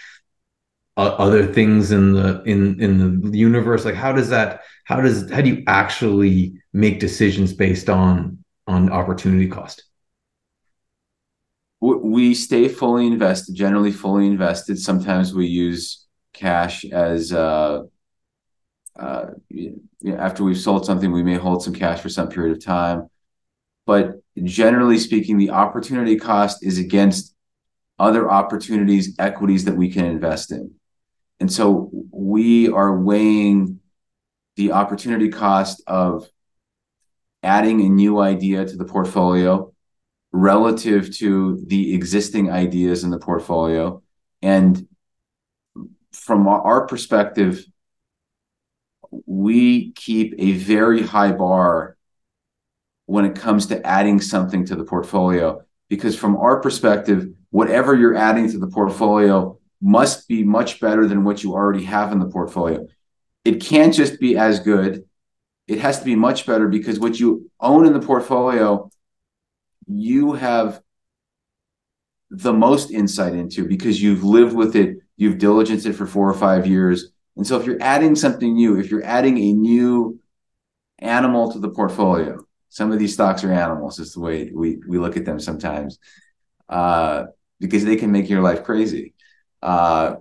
[0.99, 3.85] other things in the in in the universe?
[3.85, 8.91] Like how does that how does how do you actually make decisions based on on
[8.91, 9.83] opportunity cost?
[11.81, 14.77] We stay fully invested, generally fully invested.
[14.79, 17.83] Sometimes we use cash as uh,
[18.97, 19.27] uh,
[20.17, 23.09] after we've sold something, we may hold some cash for some period of time.
[23.85, 27.33] But generally speaking, the opportunity cost is against
[27.97, 30.78] other opportunities, equities that we can invest in.
[31.39, 33.79] And so we are weighing
[34.55, 36.27] the opportunity cost of
[37.43, 39.73] adding a new idea to the portfolio
[40.31, 44.03] relative to the existing ideas in the portfolio.
[44.41, 44.87] And
[46.11, 47.65] from our perspective,
[49.25, 51.97] we keep a very high bar
[53.05, 58.15] when it comes to adding something to the portfolio because from our perspective whatever you're
[58.15, 62.29] adding to the portfolio must be much better than what you already have in the
[62.29, 62.85] portfolio.
[63.45, 65.05] It can't just be as good.
[65.67, 68.89] It has to be much better because what you own in the portfolio
[69.89, 70.81] you have
[72.29, 74.97] the most insight into because you've lived with it.
[75.17, 77.11] You've diligenced it for four or five years.
[77.35, 80.19] And so if you're adding something new, if you're adding a new
[80.99, 84.99] animal to the portfolio, some of these stocks are animals, is the way we, we
[84.99, 85.97] look at them sometimes,
[86.69, 87.25] uh,
[87.59, 89.15] because they can make your life crazy.
[89.61, 90.15] Uh,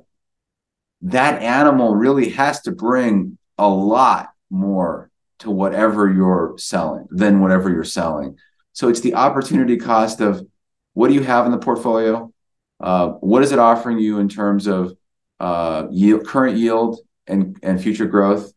[1.03, 7.71] that animal really has to bring a lot more to whatever you're selling than whatever
[7.71, 8.37] you're selling.
[8.73, 10.47] So it's the opportunity cost of
[10.95, 12.33] what do you have in the portfolio?
[12.81, 14.97] Uh, what is it offering you in terms of
[15.41, 18.53] uh, yield, current yield and, and future growth?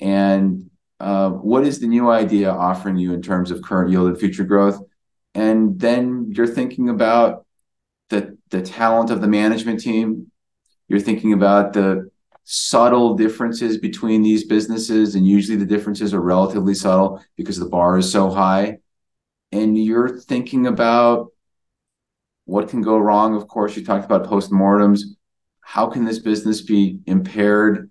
[0.00, 4.18] And uh, what is the new idea offering you in terms of current yield and
[4.18, 4.80] future growth?
[5.34, 7.44] And then you're thinking about
[8.10, 10.30] the, the talent of the management team.
[10.88, 12.10] You're thinking about the
[12.44, 15.14] subtle differences between these businesses.
[15.14, 18.78] And usually the differences are relatively subtle because the bar is so high.
[19.50, 21.28] And you're thinking about
[22.44, 23.34] what can go wrong.
[23.34, 25.00] Of course, you talked about postmortems.
[25.60, 27.88] How can this business be impaired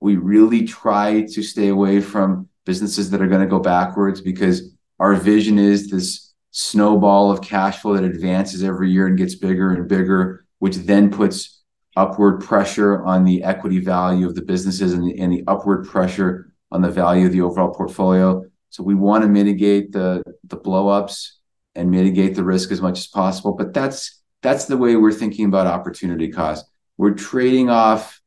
[0.00, 4.74] we really try to stay away from businesses that are going to go backwards because
[4.98, 9.72] our vision is this snowball of cash flow that advances every year and gets bigger
[9.72, 11.62] and bigger, which then puts
[11.96, 16.50] upward pressure on the equity value of the businesses and the, and the upward pressure
[16.72, 18.42] on the value of the overall portfolio.
[18.70, 21.32] So we want to mitigate the the blowups
[21.74, 23.52] and mitigate the risk as much as possible.
[23.52, 26.64] But that's that's the way we're thinking about opportunity cost.
[26.96, 28.18] We're trading off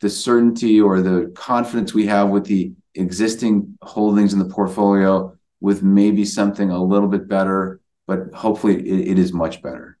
[0.00, 5.35] the certainty or the confidence we have with the existing holdings in the portfolio
[5.66, 9.98] with maybe something a little bit better, but hopefully it, it is much better.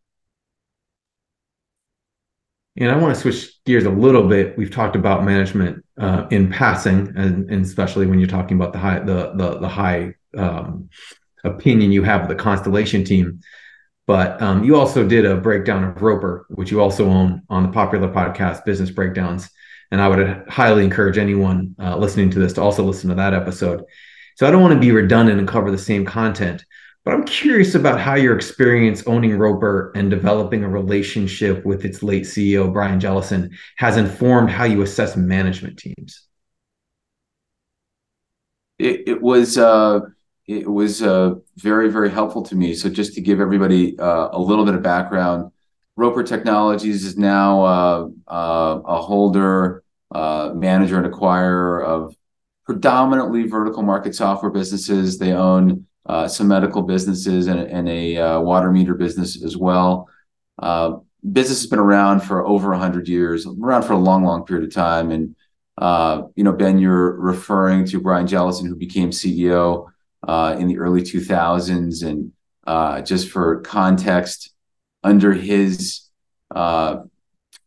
[2.76, 4.56] And I want to switch gears a little bit.
[4.56, 8.78] We've talked about management uh, in passing, and, and, especially when you're talking about the
[8.78, 10.88] high the the, the high um,
[11.42, 13.40] opinion you have of the Constellation team.
[14.06, 17.70] But um, you also did a breakdown of Roper, which you also own on the
[17.70, 19.50] popular podcast Business Breakdowns.
[19.90, 23.34] And I would highly encourage anyone uh, listening to this to also listen to that
[23.34, 23.82] episode.
[24.36, 26.62] So I don't want to be redundant and cover the same content,
[27.06, 32.02] but I'm curious about how your experience owning Roper and developing a relationship with its
[32.02, 36.26] late CEO, Brian Jellison, has informed how you assess management teams.
[38.78, 40.00] It, it was uh,
[40.46, 42.74] it was uh, very very helpful to me.
[42.74, 45.50] So just to give everybody uh, a little bit of background,
[45.96, 49.82] Roper Technologies is now uh, uh, a holder,
[50.14, 52.14] uh, manager, and acquirer of
[52.66, 55.18] predominantly vertical market software businesses.
[55.18, 60.08] They own uh, some medical businesses and, and a uh, water meter business as well.
[60.58, 60.96] Uh,
[61.32, 64.74] business has been around for over 100 years, around for a long, long period of
[64.74, 65.10] time.
[65.10, 65.36] And,
[65.78, 69.86] uh, you know, Ben, you're referring to Brian Jellison, who became CEO
[70.26, 72.04] uh, in the early 2000s.
[72.04, 72.32] And
[72.66, 74.52] uh, just for context,
[75.02, 76.02] under his
[76.54, 77.02] uh,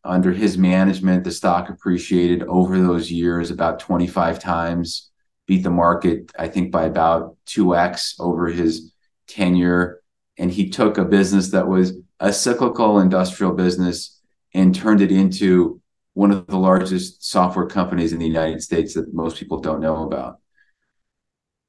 [0.04, 5.10] under his management, the stock appreciated over those years about 25 times,
[5.46, 8.94] beat the market, I think, by about 2x over his
[9.28, 10.02] tenure.
[10.38, 14.20] And he took a business that was a cyclical industrial business
[14.54, 15.82] and turned it into
[16.14, 20.04] one of the largest software companies in the United States that most people don't know
[20.04, 20.40] about.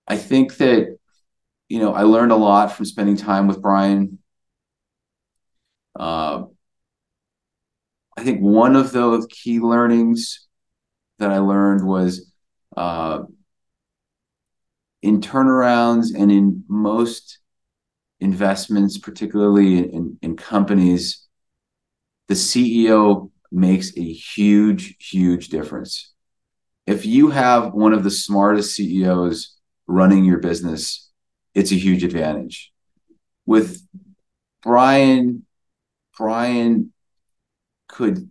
[0.06, 0.96] I think that,
[1.68, 4.18] you know, I learned a lot from spending time with Brian.
[5.98, 6.44] Uh,
[8.20, 10.46] I think one of those key learnings
[11.20, 12.30] that I learned was
[12.76, 13.20] uh,
[15.00, 17.38] in turnarounds and in most
[18.20, 21.26] investments, particularly in, in companies,
[22.28, 26.12] the CEO makes a huge, huge difference.
[26.86, 29.56] If you have one of the smartest CEOs
[29.86, 31.10] running your business,
[31.54, 32.70] it's a huge advantage.
[33.46, 33.80] With
[34.62, 35.46] Brian,
[36.18, 36.92] Brian
[37.90, 38.30] could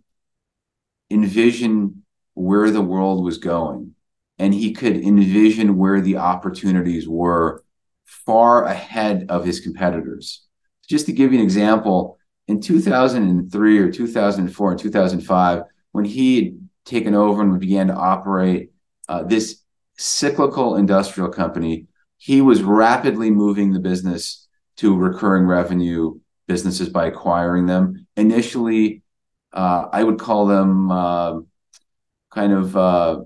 [1.10, 2.02] envision
[2.34, 3.94] where the world was going
[4.38, 7.62] and he could envision where the opportunities were
[8.06, 10.46] far ahead of his competitors.
[10.88, 16.68] Just to give you an example, in 2003 or 2004 and 2005, when he had
[16.84, 18.70] taken over and began to operate
[19.08, 19.62] uh, this
[19.96, 21.86] cyclical industrial company,
[22.16, 28.06] he was rapidly moving the business to recurring revenue businesses by acquiring them.
[28.16, 29.02] Initially,
[29.52, 31.40] uh, I would call them uh,
[32.30, 33.20] kind of uh,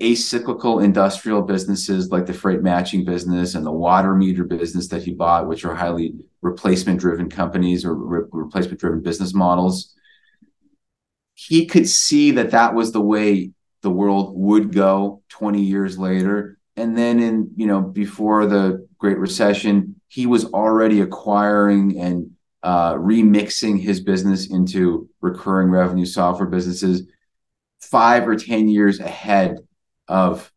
[0.00, 5.12] acyclical industrial businesses like the freight matching business and the water meter business that he
[5.12, 9.94] bought, which are highly replacement driven companies or re- replacement driven business models.
[11.34, 13.50] He could see that that was the way
[13.82, 16.58] the world would go 20 years later.
[16.76, 22.32] And then in, you know, before the Great Recession, he was already acquiring and
[22.62, 27.06] uh, remixing his business into recurring revenue software businesses
[27.80, 29.58] five or 10 years ahead
[30.08, 30.52] of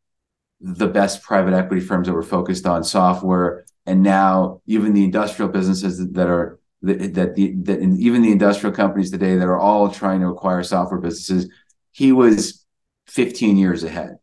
[0.60, 3.66] the best private equity firms that were focused on software.
[3.86, 9.12] And now even the industrial businesses that are that the that even the industrial companies
[9.12, 11.50] today that are all trying to acquire software businesses,
[11.92, 12.66] he was
[13.08, 14.18] 15 years ahead.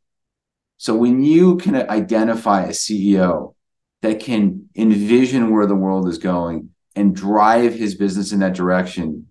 [0.77, 3.55] So when you can identify a CEO
[4.03, 9.27] that can envision where the world is going and drive his business in that direction,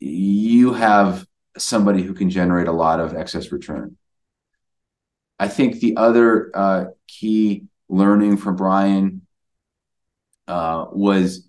[0.00, 1.26] you have
[1.56, 3.96] somebody who can generate a lot of excess return.
[5.38, 9.26] I think the other uh, key learning from Brian
[10.46, 11.48] uh, was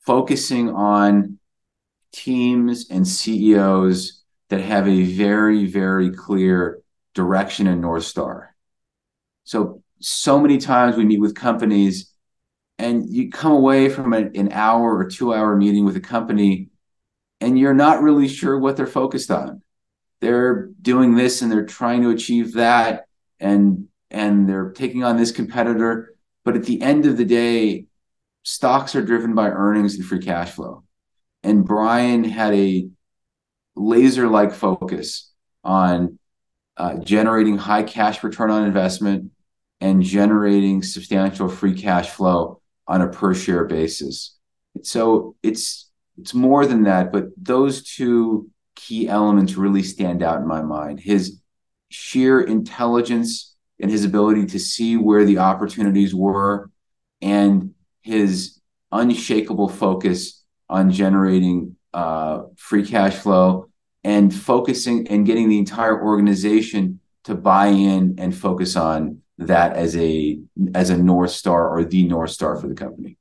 [0.00, 1.38] focusing on
[2.12, 6.80] teams and CEOs that have a very, very clear
[7.14, 8.54] direction and North Star.
[9.44, 12.12] So, so many times we meet with companies
[12.78, 16.68] and you come away from an hour or two hour meeting with a company
[17.40, 19.62] and you're not really sure what they're focused on.
[20.20, 23.06] They're doing this and they're trying to achieve that
[23.40, 26.14] and and they're taking on this competitor.
[26.44, 27.86] But at the end of the day
[28.42, 30.84] stocks are driven by earnings and free cash flow.
[31.42, 32.88] And brian had a
[33.74, 35.32] laser like focus
[35.64, 36.18] on
[36.76, 39.32] uh, generating high cash return on investment
[39.80, 44.36] and generating substantial free cash flow on a per share basis.
[44.82, 50.46] So it's it's more than that, but those two key elements really stand out in
[50.46, 51.00] my mind.
[51.00, 51.40] His
[51.88, 56.70] sheer intelligence and his ability to see where the opportunities were
[57.20, 58.60] and his
[58.92, 63.68] unshakable focus on generating uh, free cash flow
[64.04, 69.96] and focusing and getting the entire organization to buy in and focus on that as
[69.96, 70.38] a
[70.74, 73.18] as a north star or the north star for the company.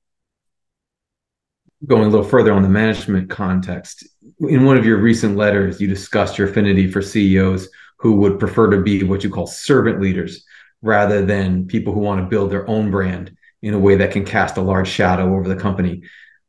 [1.85, 4.07] Going a little further on the management context
[4.39, 8.69] in one of your recent letters you discussed your affinity for ceos who would prefer
[8.69, 10.43] to be what you call servant leaders
[10.81, 14.25] rather than people who want to build their own brand in a way that can
[14.25, 16.03] cast a large shadow over the company.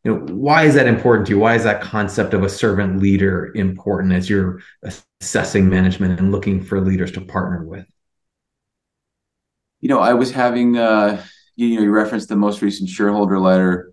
[0.04, 1.38] You know why is that important to you?
[1.38, 4.60] Why is that concept of a servant leader important as you're
[5.20, 7.86] assessing management and looking for leaders to partner with
[9.80, 11.22] you know, I was having, uh,
[11.54, 13.92] you know, you referenced the most recent shareholder letter,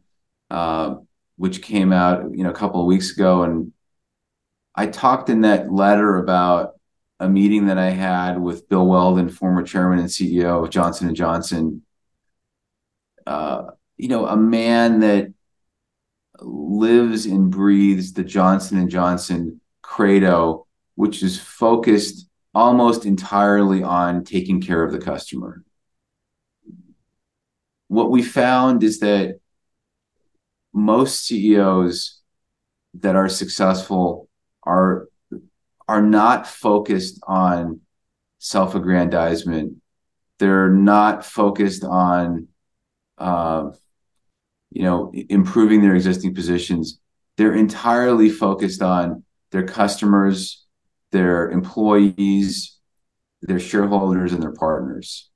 [0.50, 0.96] uh,
[1.38, 3.74] which came out, you know, a couple of weeks ago, and
[4.76, 6.74] I talked in that letter about
[7.20, 11.84] a meeting that I had with Bill Weldon, former chairman and CEO of Johnson Johnson.
[13.26, 15.34] Uh, you know, a man that
[16.42, 20.66] lives and breathes the Johnson and Johnson credo,
[20.96, 25.64] which is focused almost entirely on taking care of the customer.
[27.94, 29.40] What we found is that
[30.74, 32.22] most CEOs
[32.96, 34.28] that are successful
[34.64, 35.10] are
[35.88, 37.82] are not focused on
[38.40, 39.76] self-aggrandizement.
[40.40, 42.48] They're not focused on
[43.20, 43.70] uh,
[44.72, 47.00] you know improving their existing positions.
[47.38, 50.66] They're entirely focused on their customers,
[51.12, 52.76] their employees,
[53.44, 55.30] their shareholders, and their partners.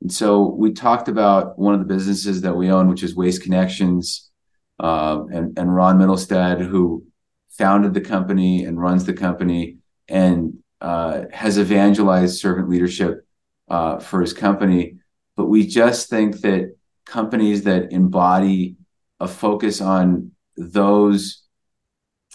[0.00, 3.42] And so we talked about one of the businesses that we own, which is Waste
[3.42, 4.30] Connections,
[4.78, 7.04] uh, and, and Ron Mittelstaedt, who
[7.50, 9.78] founded the company and runs the company
[10.08, 13.26] and uh, has evangelized servant leadership
[13.68, 14.96] uh, for his company.
[15.36, 16.76] But we just think that
[17.06, 18.76] companies that embody
[19.20, 21.42] a focus on those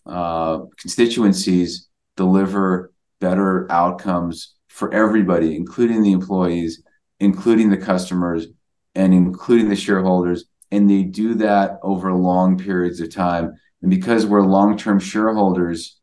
[0.05, 6.81] uh, constituencies deliver better outcomes for everybody, including the employees,
[7.19, 8.47] including the customers,
[8.95, 10.45] and including the shareholders.
[10.71, 13.53] And they do that over long periods of time.
[13.81, 15.99] And because we're long term shareholders,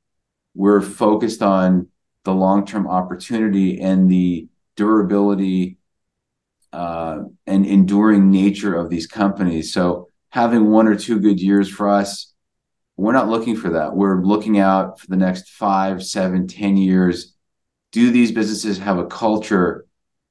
[0.55, 1.89] we're focused on
[2.25, 5.79] the long term opportunity and the durability
[6.73, 9.73] uh, and enduring nature of these companies.
[9.73, 12.33] So having one or two good years for us,
[12.97, 13.95] we're not looking for that.
[13.95, 17.35] We're looking out for the next five, seven, ten years.
[17.93, 19.86] Do these businesses have a culture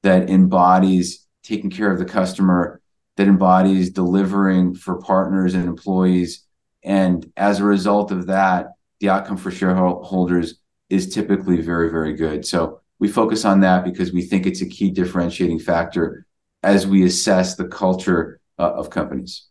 [0.06, 2.80] that embodies taking care of the customer,
[3.16, 6.44] that embodies delivering for partners and employees?
[6.82, 8.68] And as a result of that,
[9.00, 12.46] the outcome for shareholders is typically very, very good.
[12.46, 16.24] So we focus on that because we think it's a key differentiating factor
[16.62, 19.48] as we assess the culture uh, of companies.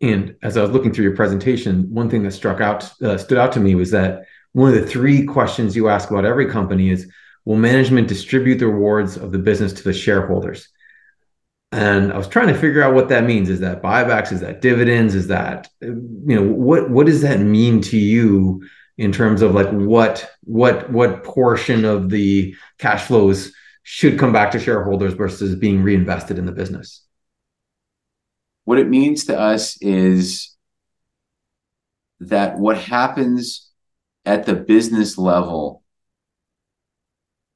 [0.00, 3.38] And as I was looking through your presentation, one thing that struck out uh, stood
[3.38, 4.22] out to me was that
[4.52, 7.10] one of the three questions you ask about every company is
[7.46, 10.68] will management distribute the rewards of the business to the shareholders?
[11.72, 13.48] And I was trying to figure out what that means.
[13.48, 14.32] Is that buybacks?
[14.32, 15.14] Is that dividends?
[15.14, 18.62] Is that you know what what does that mean to you
[18.98, 24.50] in terms of like what what what portion of the cash flows should come back
[24.50, 27.02] to shareholders versus being reinvested in the business?
[28.64, 30.56] What it means to us is
[32.20, 33.70] that what happens
[34.24, 35.82] at the business level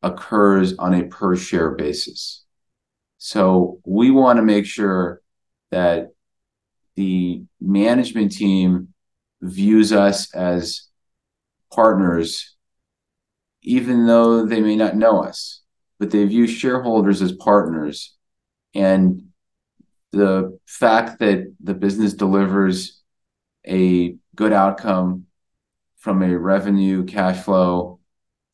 [0.03, 2.45] occurs on a per share basis.
[3.19, 5.21] So we want to make sure
[5.71, 6.09] that
[6.97, 8.89] the management team
[9.43, 10.89] views us as
[11.73, 12.57] partners,
[13.63, 15.63] even though they may not know us,
[15.99, 18.17] but they view shareholders as partners.
[18.75, 19.25] And
[20.13, 23.01] the fact that the business delivers
[23.67, 25.27] a good outcome
[25.99, 28.00] from a revenue, cash flow,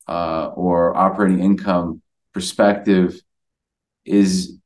[0.07, 2.01] uh, or operating income
[2.33, 3.19] perspective
[4.05, 4.57] is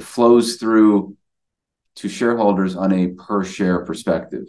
[0.00, 1.16] flows through
[1.96, 4.46] to shareholders on a per share perspective.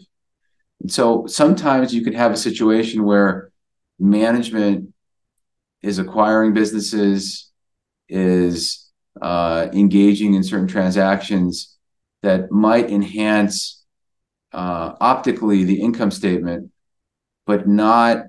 [0.82, 3.51] And so sometimes you could have a situation where
[3.99, 4.93] management
[5.82, 7.51] is acquiring businesses,
[8.10, 8.89] is
[9.22, 11.78] uh, engaging in certain transactions
[12.24, 13.84] that might enhance
[14.51, 16.72] uh, optically the income statement,
[17.45, 18.26] but not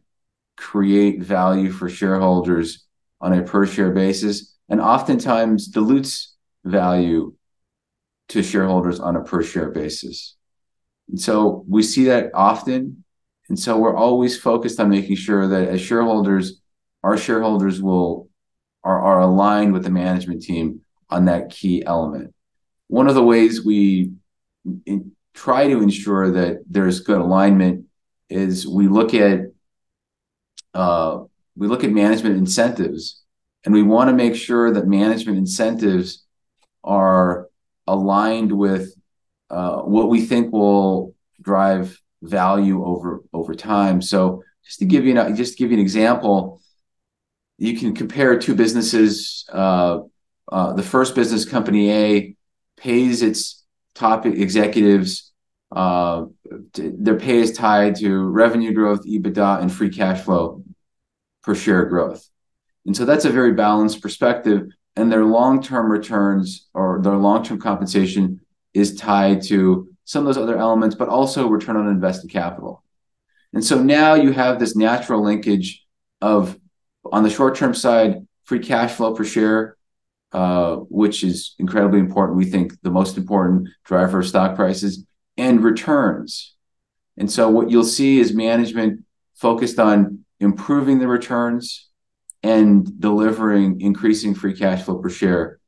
[0.56, 2.86] create value for shareholders
[3.20, 6.34] on a per share basis, and oftentimes dilutes
[6.64, 7.34] value
[8.28, 10.36] to shareholders on a per share basis.
[11.08, 13.04] And so we see that often.
[13.48, 16.60] And so we're always focused on making sure that as shareholders,
[17.04, 18.28] our shareholders will
[18.82, 20.80] are, are aligned with the management team
[21.10, 22.34] on that key element.
[22.88, 24.12] One of the ways we
[24.84, 27.84] in, try to ensure that there's good alignment
[28.28, 29.40] is we look at
[30.76, 31.24] uh,
[31.56, 33.22] we look at management incentives,
[33.64, 36.24] and we want to make sure that management incentives
[36.84, 37.48] are
[37.86, 38.94] aligned with
[39.50, 44.02] uh, what we think will drive value over over time.
[44.02, 46.60] So just to give you an, just to give you an example,
[47.58, 49.46] you can compare two businesses.
[49.50, 50.00] Uh,
[50.52, 52.36] uh, the first business, company A,
[52.76, 53.64] pays its
[53.94, 55.32] top executives.
[55.72, 56.26] Uh,
[56.74, 60.62] their pay is tied to revenue growth, EBITDA, and free cash flow
[61.46, 62.28] per share growth.
[62.84, 64.68] And so that's a very balanced perspective.
[64.96, 68.40] And their long term returns or their long term compensation
[68.74, 72.82] is tied to some of those other elements, but also return on invested capital.
[73.52, 75.84] And so now you have this natural linkage
[76.20, 76.58] of,
[77.10, 79.76] on the short term side, free cash flow per share,
[80.32, 82.36] uh, which is incredibly important.
[82.36, 85.06] We think the most important driver of stock prices.
[85.38, 86.54] and returns.
[87.18, 91.88] And so what you'll see is management focused on improving the returns
[92.42, 95.58] and delivering increasing free cash flow per share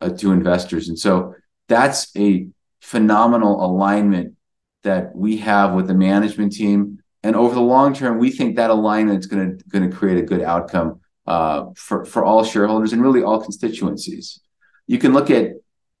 [0.00, 0.88] uh, to investors.
[0.88, 1.34] And so
[1.68, 2.48] that's a
[2.80, 4.34] phenomenal alignment
[4.82, 7.02] that we have with the management team.
[7.22, 10.18] And over the long term, we think that alignment is going to going to create
[10.18, 14.40] a good outcome uh, for for all shareholders and really all constituencies.
[14.86, 15.52] You can look at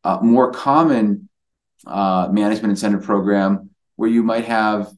[0.04, 1.28] a more common
[1.86, 4.92] uh, management incentive program where you might have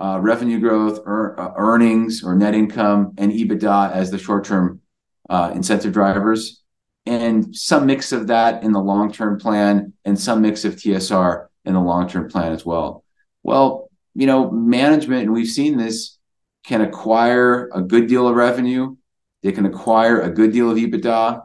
[0.00, 4.80] uh, revenue growth, uh, earnings or net income, and EBITDA as the short term
[5.28, 6.62] uh, incentive drivers,
[7.04, 11.46] and some mix of that in the long term plan, and some mix of TSR
[11.66, 13.04] in the long term plan as well.
[13.42, 16.18] Well, you know, management, and we've seen this,
[16.64, 18.96] can acquire a good deal of revenue,
[19.42, 21.42] they can acquire a good deal of EBITDA,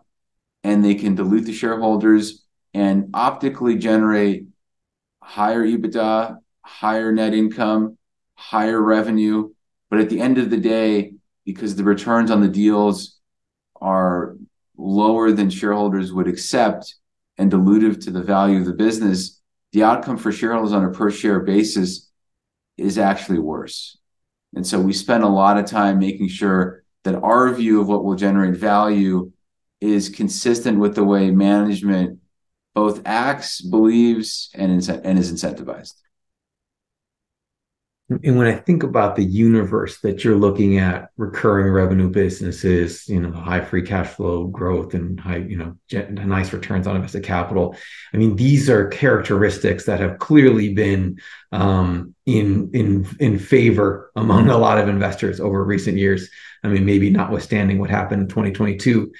[0.64, 4.48] and they can dilute the shareholders and optically generate
[5.22, 7.98] higher EBITDA, higher net income,
[8.36, 9.50] higher revenue.
[9.90, 11.14] But at the end of the day,
[11.46, 13.20] because the returns on the deals
[13.80, 14.36] are
[14.78, 16.96] lower than shareholders would accept
[17.38, 19.42] and dilutive to the value of the business,
[19.74, 22.10] the outcome for shareholders on a per share basis
[22.78, 23.98] is actually worse.
[24.54, 28.04] And so we spend a lot of time making sure that our view of what
[28.04, 29.32] will generate value
[29.82, 32.20] is consistent with the way management
[32.74, 35.94] both acts, believes, and, and is incentivized.
[38.08, 43.20] And when I think about the universe that you're looking at, recurring revenue businesses, you
[43.20, 45.76] know, high free cash flow growth and high, you know,
[46.12, 47.76] nice returns on invested capital.
[48.14, 51.20] I mean, these are characteristics that have clearly been
[51.52, 56.30] um, in in in favor among a lot of investors over recent years.
[56.64, 59.12] I mean, maybe notwithstanding what happened in 2022.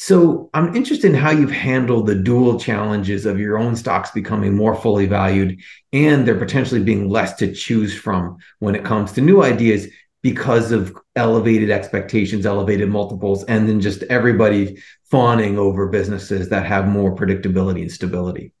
[0.00, 4.54] So I'm interested in how you've handled the dual challenges of your own stocks becoming
[4.54, 5.58] more fully valued
[5.92, 9.88] and there potentially being less to choose from when it comes to new ideas
[10.22, 14.80] because of elevated expectations, elevated multiples, and then just everybody
[15.10, 18.52] fawning over businesses that have more predictability and stability.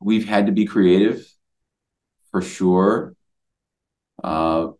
[0.00, 1.26] We've had to be creative
[2.30, 3.14] for sure.
[4.22, 4.72] Uh,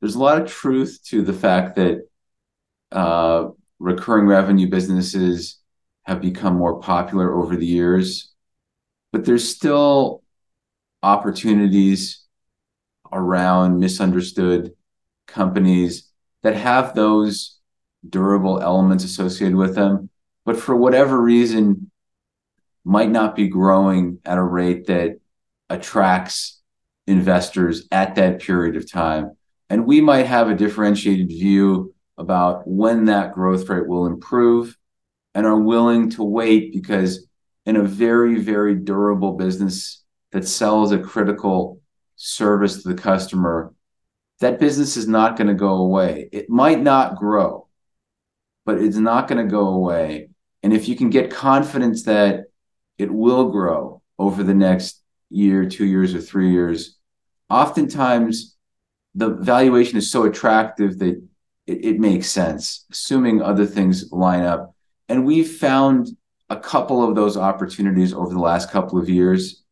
[0.00, 2.07] there's a lot of truth to the fact that
[2.92, 5.58] uh, recurring revenue businesses
[6.04, 8.32] have become more popular over the years,
[9.12, 10.22] but there's still
[11.02, 12.24] opportunities
[13.12, 14.72] around misunderstood
[15.26, 16.10] companies
[16.42, 17.58] that have those
[18.08, 20.08] durable elements associated with them,
[20.44, 21.90] but for whatever reason,
[22.84, 25.20] might not be growing at a rate that
[25.68, 26.60] attracts
[27.06, 29.36] investors at that period of time.
[29.68, 34.76] And we might have a differentiated view about when that growth rate will improve
[35.34, 37.26] and are willing to wait because
[37.64, 40.02] in a very, very durable business
[40.32, 41.80] that sells a critical
[42.16, 43.72] service to the customer,
[44.40, 46.28] that business is not going to go away.
[46.32, 47.68] It might not grow,
[48.66, 50.30] but it's not going to go away.
[50.62, 52.44] And if you can get confidence that
[52.98, 56.96] it will grow over the next year, two years, or three years,
[57.48, 58.56] oftentimes
[59.14, 61.22] the valuation is so attractive that
[61.68, 64.74] it, it makes sense, assuming other things line up.
[65.08, 66.08] And we've found
[66.50, 69.62] a couple of those opportunities over the last couple of years.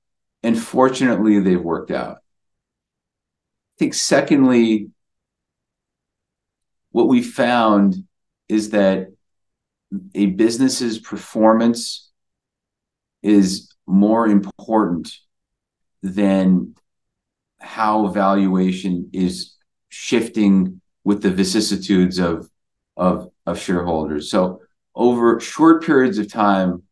[0.42, 2.18] And fortunately, they've worked out.
[2.18, 4.90] I think, secondly,
[6.90, 8.04] what we found
[8.48, 9.08] is that
[10.14, 12.10] a business's performance
[13.22, 15.12] is more important
[16.02, 16.74] than
[17.58, 19.56] how valuation is
[19.88, 22.50] shifting with the vicissitudes of
[22.96, 24.28] of of shareholders.
[24.28, 24.60] So
[24.92, 26.82] over short periods of time,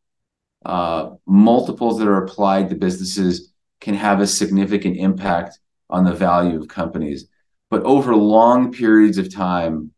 [0.64, 5.58] uh, multiples that are applied to businesses can have a significant impact
[5.90, 7.26] on the value of companies.
[7.70, 9.90] But over long periods of time,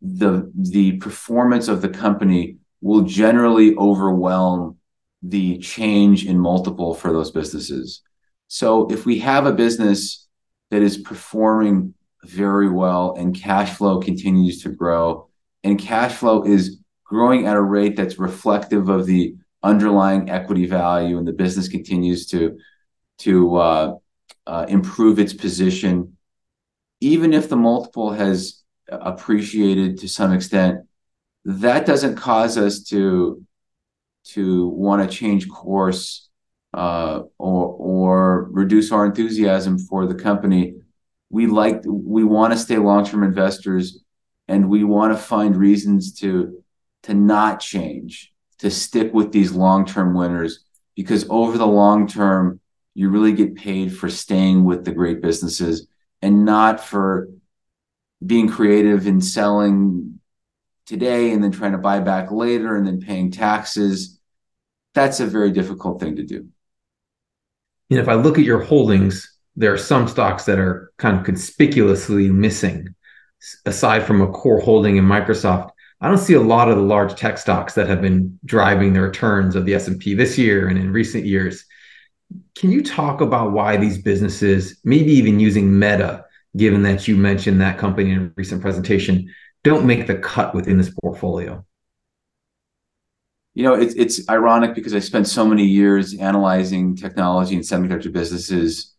[0.00, 4.76] the the performance of the company will generally overwhelm
[5.22, 8.02] the change in multiple for those businesses.
[8.46, 10.28] So if we have a business
[10.70, 11.94] that is performing
[12.24, 15.28] very well and cash flow continues to grow
[15.64, 21.18] and cash flow is growing at a rate that's reflective of the underlying equity value
[21.18, 22.58] and the business continues to
[23.18, 23.94] to uh,
[24.46, 26.16] uh, improve its position
[27.00, 30.80] even if the multiple has appreciated to some extent
[31.44, 33.44] that doesn't cause us to
[34.24, 36.28] to want to change course
[36.74, 40.74] uh, or or reduce our enthusiasm for the company.
[41.30, 44.02] We like we want to stay long term investors,
[44.48, 46.62] and we want to find reasons to
[47.04, 50.64] to not change to stick with these long-term winners
[50.94, 52.60] because over the long term,
[52.94, 55.86] you really get paid for staying with the great businesses
[56.20, 57.28] and not for
[58.24, 60.20] being creative in selling
[60.84, 64.20] today and then trying to buy back later and then paying taxes.
[64.92, 66.48] That's a very difficult thing to do.
[67.88, 71.24] Know, if I look at your holdings, there are some stocks that are kind of
[71.24, 72.94] conspicuously missing.
[73.64, 75.70] Aside from a core holding in Microsoft,
[76.00, 79.02] I don't see a lot of the large tech stocks that have been driving the
[79.02, 81.64] returns of the S&P this year and in recent years.
[82.54, 86.24] Can you talk about why these businesses, maybe even using Meta,
[86.56, 89.32] given that you mentioned that company in a recent presentation,
[89.62, 91.64] don't make the cut within this portfolio?
[93.54, 98.12] You know, it's it's ironic because I spent so many years analyzing technology and semiconductor
[98.12, 98.89] businesses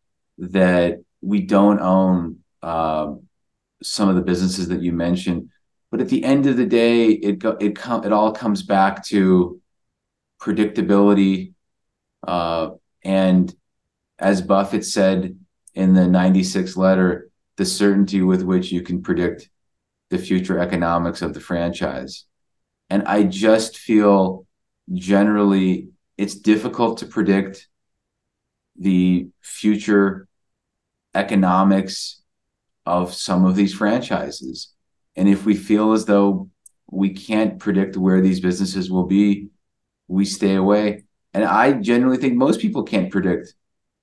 [0.41, 3.13] that we don't own uh,
[3.83, 5.49] some of the businesses that you mentioned.
[5.91, 9.05] But at the end of the day, it go, it com- it all comes back
[9.05, 9.61] to
[10.41, 11.53] predictability,
[12.27, 12.71] uh,
[13.03, 13.53] and
[14.17, 15.37] as Buffett said
[15.75, 19.49] in the '96 letter, the certainty with which you can predict
[20.09, 22.25] the future economics of the franchise.
[22.89, 24.45] And I just feel
[24.93, 27.67] generally it's difficult to predict
[28.77, 30.27] the future
[31.13, 32.21] economics
[32.85, 34.73] of some of these franchises.
[35.15, 36.49] And if we feel as though
[36.89, 39.49] we can't predict where these businesses will be,
[40.07, 41.03] we stay away.
[41.33, 43.53] And I generally think most people can't predict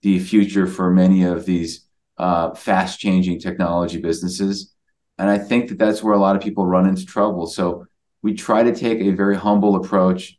[0.03, 1.87] the future for many of these
[2.17, 4.75] uh, fast changing technology businesses.
[5.19, 7.47] And I think that that's where a lot of people run into trouble.
[7.47, 7.87] So
[8.23, 10.39] we try to take a very humble approach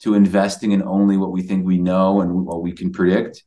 [0.00, 3.44] to investing in only what we think we know and what we can predict.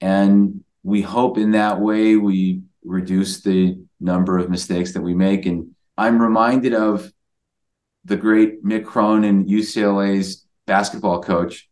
[0.00, 5.44] And we hope in that way we reduce the number of mistakes that we make.
[5.44, 7.12] And I'm reminded of
[8.04, 11.68] the great Mick Cronin, UCLA's basketball coach,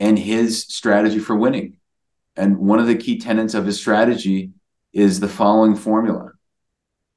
[0.00, 1.76] and his strategy for winning.
[2.34, 4.50] And one of the key tenets of his strategy
[4.92, 6.32] is the following formula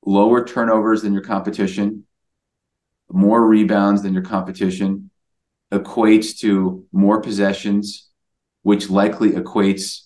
[0.06, 2.06] lower turnovers than your competition,
[3.10, 5.10] more rebounds than your competition,
[5.72, 8.12] equates to more possessions,
[8.62, 10.05] which likely equates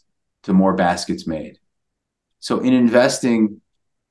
[0.49, 1.59] to more baskets made.
[2.39, 3.61] So in investing,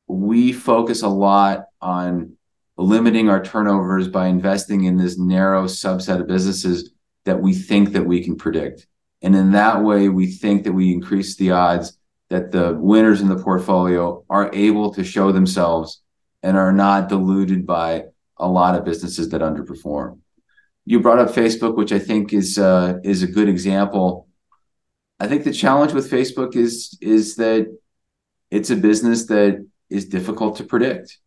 [0.06, 2.36] we focus a lot on
[2.76, 6.92] limiting our turnovers by investing in this narrow subset of businesses
[7.24, 8.86] that we think that we can predict.
[9.20, 11.98] And in that way, we think that we increase the odds
[12.30, 16.02] that the winners in the portfolio are able to show themselves
[16.42, 18.04] and are not diluted by
[18.36, 20.20] a lot of businesses that underperform.
[20.84, 24.27] You brought up Facebook, which I think is uh, is a good example.
[25.20, 27.66] I think the challenge with Facebook is is that
[28.50, 31.18] it's a business that is difficult to predict.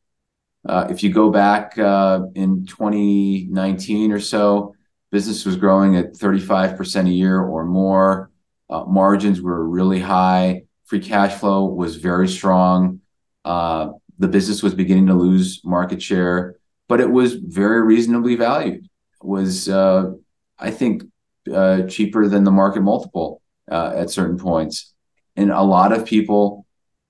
[0.67, 4.75] Uh, if you go back uh, in 2019 or so,
[5.11, 8.29] business was growing at 35% a year or more.
[8.69, 12.99] Uh, margins were really high free cash flow was very strong.
[13.45, 16.57] Uh, the business was beginning to lose market share,
[16.89, 18.83] but it was very reasonably valued.
[18.83, 20.11] It was, uh,
[20.59, 21.03] I think,
[21.51, 23.40] uh, cheaper than the market multiple
[23.71, 24.93] uh, at certain points.
[25.35, 26.65] And a lot of people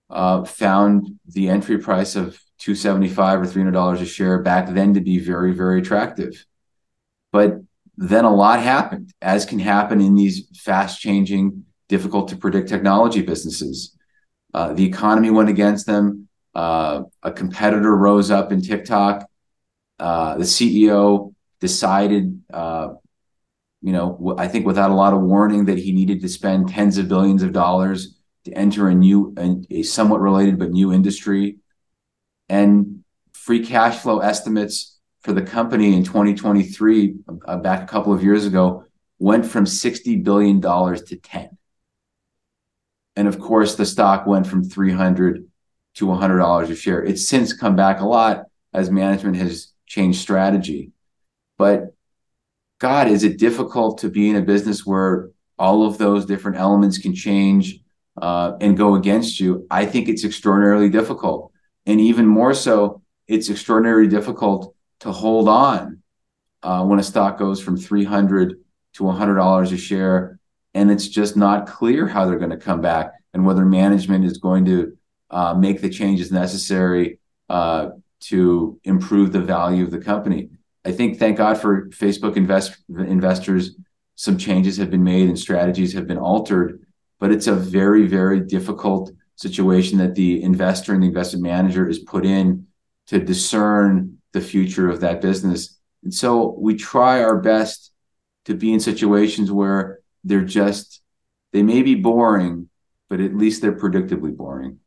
[0.09, 5.17] uh, found the entry price of 275 or $300 a share back then to be
[5.19, 6.45] very, very attractive.
[7.31, 7.61] But
[7.97, 13.21] then a lot happened, as can happen in these fast changing difficult to predict technology
[13.21, 13.97] businesses.
[14.53, 16.27] Uh, the economy went against them.
[16.53, 19.27] Uh, a competitor rose up in TikTok.
[19.99, 22.89] Uh, the CEO decided, uh,
[23.81, 26.97] you know, I think without a lot of warning, that he needed to spend tens
[26.97, 28.15] of billions of dollars
[28.45, 29.35] to enter a new,
[29.69, 31.57] a somewhat related but new industry.
[32.49, 33.03] And
[33.33, 37.15] free cash flow estimates for the company in 2023,
[37.45, 38.85] uh, back a couple of years ago,
[39.19, 41.57] went from $60 billion to 10.
[43.15, 45.47] And of course, the stock went from 300
[45.95, 47.03] to $100 a share.
[47.03, 50.91] It's since come back a lot as management has changed strategy.
[51.57, 51.93] But
[52.81, 55.29] God, is it difficult to be in a business where
[55.59, 57.79] all of those different elements can change
[58.19, 59.67] uh, and go against you?
[59.69, 61.51] I think it's extraordinarily difficult.
[61.85, 66.01] And even more so, it's extraordinarily difficult to hold on
[66.63, 68.59] uh, when a stock goes from 300
[68.93, 70.39] to $100 a share
[70.73, 74.39] and it's just not clear how they're going to come back and whether management is
[74.39, 74.97] going to
[75.29, 77.89] uh, make the changes necessary uh,
[78.21, 80.49] to improve the value of the company.
[80.83, 83.75] I think, thank God for Facebook invest- investors,
[84.15, 86.85] some changes have been made and strategies have been altered,
[87.19, 91.99] but it's a very, very difficult situation that the investor and the investment manager is
[91.99, 92.67] put in
[93.07, 95.79] to discern the future of that business.
[96.03, 97.91] And so we try our best
[98.45, 101.01] to be in situations where they're just,
[101.53, 102.69] they may be boring,
[103.09, 104.79] but at least they're predictably boring.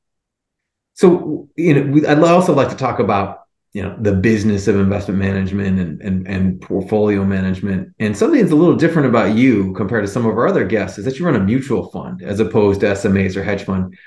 [0.95, 3.44] So, you know, I'd also like to talk about
[3.75, 7.93] you know the business of investment management and, and and portfolio management.
[7.99, 10.97] And something that's a little different about you compared to some of our other guests
[10.97, 13.99] is that you run a mutual fund as opposed to smas or hedge fund.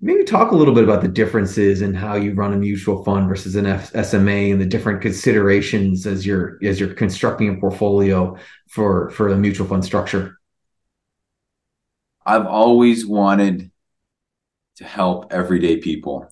[0.00, 3.28] Maybe talk a little bit about the differences in how you run a mutual fund
[3.28, 8.36] versus an F- sma and the different considerations as you're as you're constructing a portfolio
[8.70, 10.38] for for a mutual fund structure.
[12.24, 13.70] I've always wanted
[14.76, 16.30] to help everyday people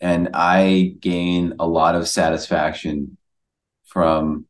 [0.00, 3.16] and I gain a lot of satisfaction
[3.86, 4.46] from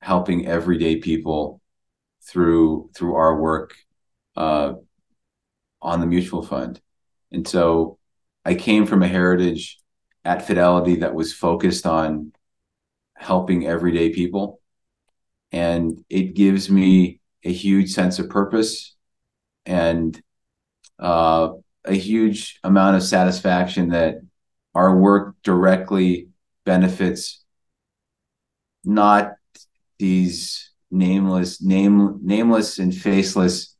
[0.00, 1.60] helping everyday people
[2.22, 3.74] through through our work
[4.36, 4.74] uh,
[5.82, 6.80] on the mutual fund.
[7.32, 7.98] And so
[8.44, 9.78] I came from a heritage
[10.24, 12.32] at Fidelity that was focused on
[13.14, 14.60] helping everyday people.
[15.52, 18.94] And it gives me a huge sense of purpose
[19.66, 20.20] and
[20.98, 21.50] uh,
[21.84, 24.16] a huge amount of satisfaction that
[24.74, 26.28] our work directly
[26.64, 27.42] benefits
[28.84, 29.32] not
[29.98, 33.76] these nameless name nameless and faceless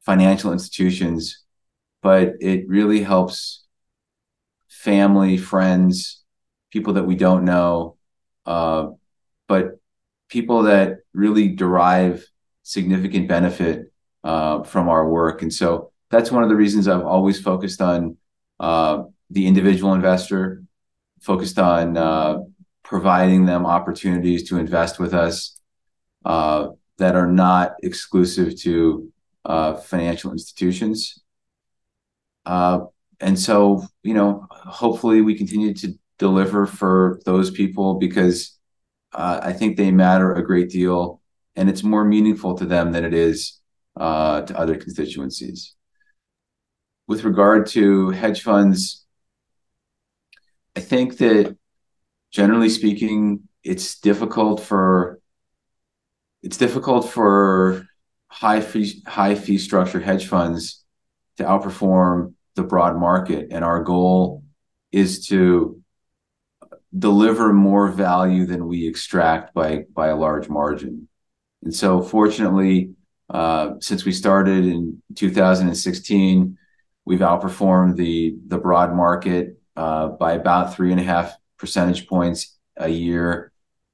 [0.00, 1.44] financial institutions
[2.02, 3.64] but it really helps
[4.68, 6.22] family friends
[6.70, 7.96] people that we don't know
[8.46, 8.88] uh,
[9.46, 9.78] but
[10.28, 12.26] people that really derive
[12.62, 13.92] significant benefit
[14.24, 15.42] uh, from our work.
[15.42, 18.16] And so that's one of the reasons i've always focused on
[18.60, 20.62] uh, the individual investor,
[21.20, 22.38] focused on uh,
[22.82, 25.60] providing them opportunities to invest with us
[26.24, 26.68] uh,
[26.98, 29.10] that are not exclusive to
[29.44, 31.22] uh, financial institutions.
[32.44, 32.80] Uh,
[33.20, 38.58] and so, you know, hopefully we continue to deliver for those people because
[39.12, 41.20] uh, I think they matter a great deal
[41.56, 43.60] and it's more meaningful to them than it is
[43.96, 45.74] uh, to other constituencies.
[47.06, 49.03] With regard to hedge funds,
[50.76, 51.56] I think that
[52.32, 55.20] generally speaking, it's difficult for
[56.42, 57.86] it's difficult for
[58.28, 60.84] high fee high fee structure hedge funds
[61.36, 64.42] to outperform the broad market, and our goal
[64.92, 65.80] is to
[66.96, 71.08] deliver more value than we extract by by a large margin.
[71.62, 72.90] And so, fortunately,
[73.30, 76.58] uh, since we started in 2016,
[77.04, 82.88] we've outperformed the the broad market by about three and a half percentage points a
[82.88, 83.52] year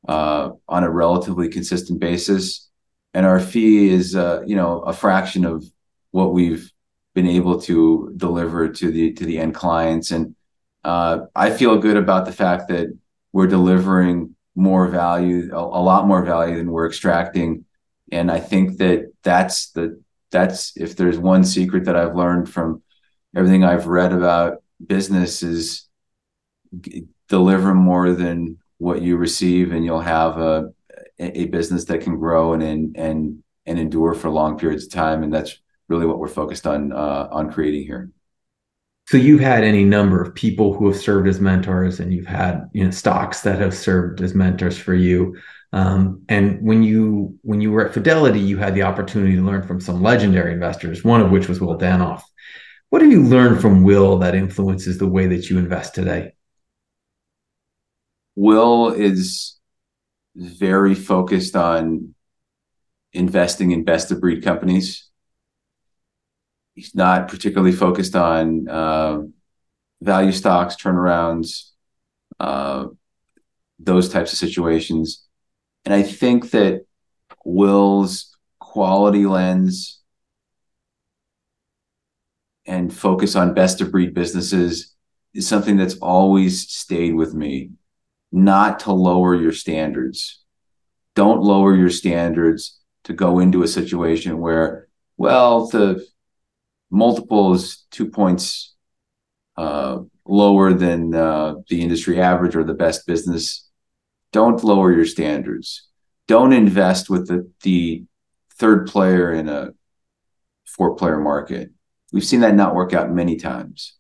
[0.09, 2.69] uh, on a relatively consistent basis.
[3.13, 5.65] And our fee is, uh, you know, a fraction of
[6.11, 6.71] what we've
[7.15, 10.11] been able to deliver to the to the end clients.
[10.11, 10.37] And
[10.85, 12.97] uh, I feel good about the fact that
[13.33, 17.65] we're delivering more value, a, a lot more value than we're extracting.
[18.13, 20.01] And I think that that's the
[20.31, 22.83] that's if there's one secret that I've learned from
[23.35, 25.89] everything I've read about business is
[27.29, 30.73] deliver more than what you receive and you'll have a
[31.19, 35.33] a business that can grow and and and endure for long periods of time and
[35.33, 35.59] that's
[35.89, 38.11] really what we're focused on uh, on creating here.
[39.09, 42.71] So you've had any number of people who have served as mentors and you've had
[42.73, 45.37] you know stocks that have served as mentors for you.
[45.73, 49.63] Um, and when you when you were at fidelity you had the opportunity to learn
[49.63, 52.23] from some legendary investors one of which was will danoff
[52.91, 56.33] what have you learned from Will that influences the way that you invest today?
[58.37, 59.59] Will is
[60.35, 62.15] very focused on
[63.13, 65.09] investing in best of breed companies.
[66.75, 69.23] He's not particularly focused on uh,
[70.01, 71.71] value stocks, turnarounds,
[72.39, 72.87] uh,
[73.79, 75.27] those types of situations.
[75.85, 76.85] And I think that
[77.45, 80.00] Will's quality lens
[82.67, 84.95] and focus on best of breed businesses
[85.35, 87.71] is something that's always stayed with me.
[88.33, 90.43] Not to lower your standards.
[91.15, 96.07] Don't lower your standards to go into a situation where, well, the
[96.91, 98.75] multiple is two points
[99.57, 103.69] uh, lower than uh, the industry average or the best business.
[104.33, 105.89] Don't lower your standards.
[106.29, 108.05] Don't invest with the, the
[108.55, 109.71] third player in a
[110.65, 111.71] four player market
[112.13, 113.95] We've seen that not work out many times,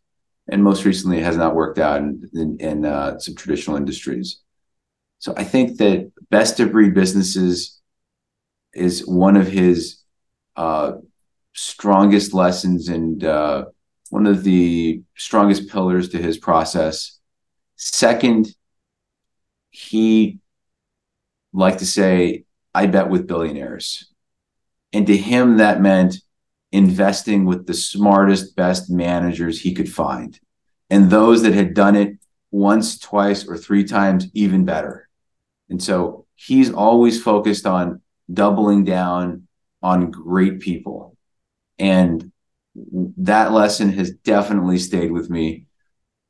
[0.48, 4.40] and most recently, it has not worked out in, in, in uh, some traditional industries.
[5.18, 7.80] So I think that best of breed businesses
[8.72, 10.02] is one of his
[10.56, 10.92] uh,
[11.52, 13.66] strongest lessons and uh,
[14.08, 17.18] one of the strongest pillars to his process.
[17.76, 18.48] Second,
[19.70, 20.38] he
[21.52, 22.44] like to say,
[22.74, 24.12] I bet with billionaires.
[24.92, 26.16] And to him, that meant
[26.72, 30.38] investing with the smartest, best managers he could find.
[30.88, 32.18] And those that had done it
[32.50, 35.08] once, twice, or three times, even better.
[35.68, 38.02] And so he's always focused on
[38.32, 39.46] doubling down
[39.82, 41.16] on great people.
[41.78, 42.32] And
[43.18, 45.66] that lesson has definitely stayed with me.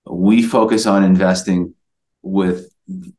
[0.06, 1.74] We focus on investing
[2.22, 2.72] with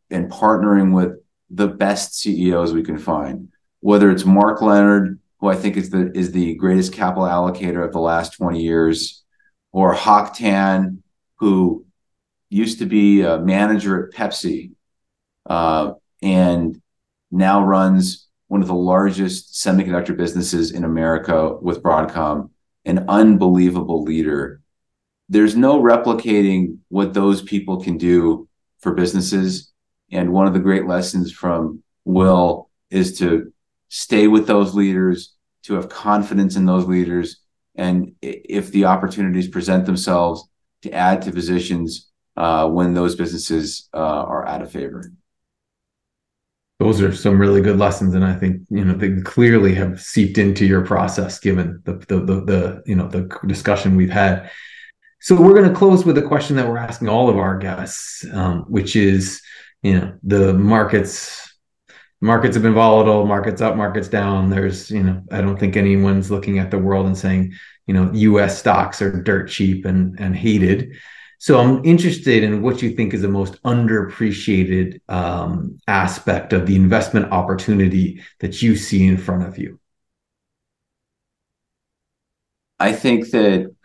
[0.09, 1.17] and partnering with
[1.49, 3.49] the best CEOs we can find,
[3.79, 7.91] whether it's Mark Leonard, who I think is the is the greatest capital allocator of
[7.91, 9.23] the last 20 years,
[9.71, 11.03] or Hock Tan,
[11.37, 11.85] who
[12.49, 14.71] used to be a manager at Pepsi
[15.49, 16.79] uh, and
[17.31, 22.49] now runs one of the largest semiconductor businesses in America with Broadcom,
[22.85, 24.61] an unbelievable leader.
[25.29, 29.71] There's no replicating what those people can do for businesses.
[30.11, 33.53] And one of the great lessons from Will is to
[33.91, 37.41] stay with those leaders, to have confidence in those leaders.
[37.75, 40.47] And if the opportunities present themselves,
[40.83, 45.11] to add to positions uh, when those businesses uh, are out of favor.
[46.79, 50.39] Those are some really good lessons, and I think you know they clearly have seeped
[50.39, 54.49] into your process, given the the the, the you know the discussion we've had.
[55.19, 58.25] So we're going to close with a question that we're asking all of our guests,
[58.33, 59.39] um, which is,
[59.83, 61.50] you know, the markets
[62.21, 64.49] markets have been volatile, markets up, markets down.
[64.49, 67.53] There's, you know, I don't think anyone's looking at the world and saying,
[67.87, 70.93] you know, US stocks are dirt cheap and and hated.
[71.39, 76.75] So I'm interested in what you think is the most underappreciated um, aspect of the
[76.75, 79.79] investment opportunity that you see in front of you.
[82.79, 83.75] I think that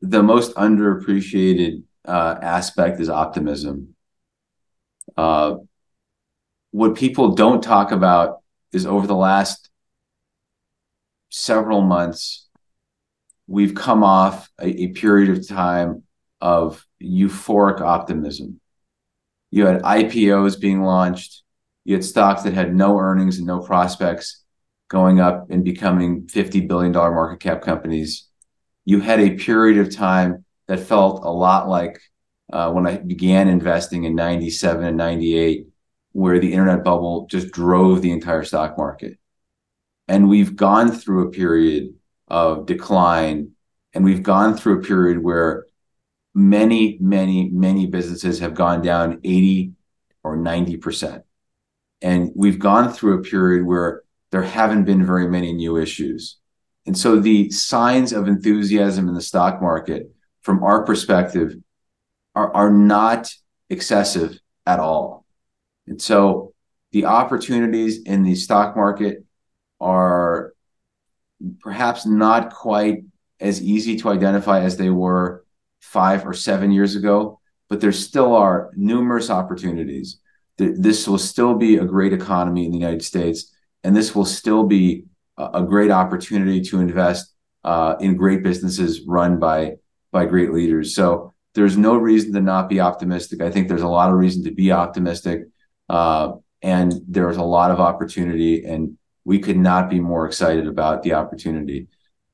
[0.00, 3.96] the most underappreciated uh, aspect is optimism.
[5.16, 5.56] Uh,
[6.70, 8.40] what people don't talk about
[8.72, 9.70] is over the last
[11.30, 12.48] several months,
[13.46, 16.04] we've come off a, a period of time
[16.40, 18.60] of euphoric optimism.
[19.50, 21.42] You had IPOs being launched,
[21.84, 24.44] you had stocks that had no earnings and no prospects
[24.88, 28.28] going up and becoming $50 billion market cap companies.
[28.84, 32.00] You had a period of time that felt a lot like
[32.52, 35.66] uh, when I began investing in 97 and 98,
[36.12, 39.18] where the internet bubble just drove the entire stock market.
[40.08, 41.94] And we've gone through a period
[42.28, 43.52] of decline,
[43.92, 45.66] and we've gone through a period where
[46.34, 49.72] many, many, many businesses have gone down 80
[50.22, 51.22] or 90%.
[52.02, 56.38] And we've gone through a period where there haven't been very many new issues.
[56.86, 60.10] And so the signs of enthusiasm in the stock market,
[60.42, 61.54] from our perspective,
[62.34, 63.32] are, are not
[63.68, 65.19] excessive at all.
[65.90, 66.54] And so
[66.92, 69.24] the opportunities in the stock market
[69.80, 70.54] are
[71.60, 73.04] perhaps not quite
[73.40, 75.44] as easy to identify as they were
[75.80, 80.20] five or seven years ago, but there still are numerous opportunities.
[80.56, 84.64] This will still be a great economy in the United States, and this will still
[84.64, 85.06] be
[85.38, 87.34] a great opportunity to invest
[87.64, 89.76] uh, in great businesses run by
[90.12, 90.94] by great leaders.
[90.94, 93.40] So there's no reason to not be optimistic.
[93.40, 95.44] I think there's a lot of reason to be optimistic,
[95.90, 96.32] uh,
[96.62, 101.14] and there's a lot of opportunity, and we could not be more excited about the
[101.14, 101.88] opportunity.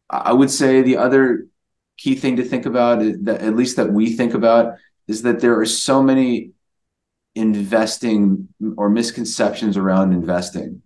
[0.09, 1.47] I would say the other
[1.97, 4.75] key thing to think about, that at least that we think about,
[5.09, 6.53] is that there are so many
[7.35, 10.83] investing or misconceptions around investing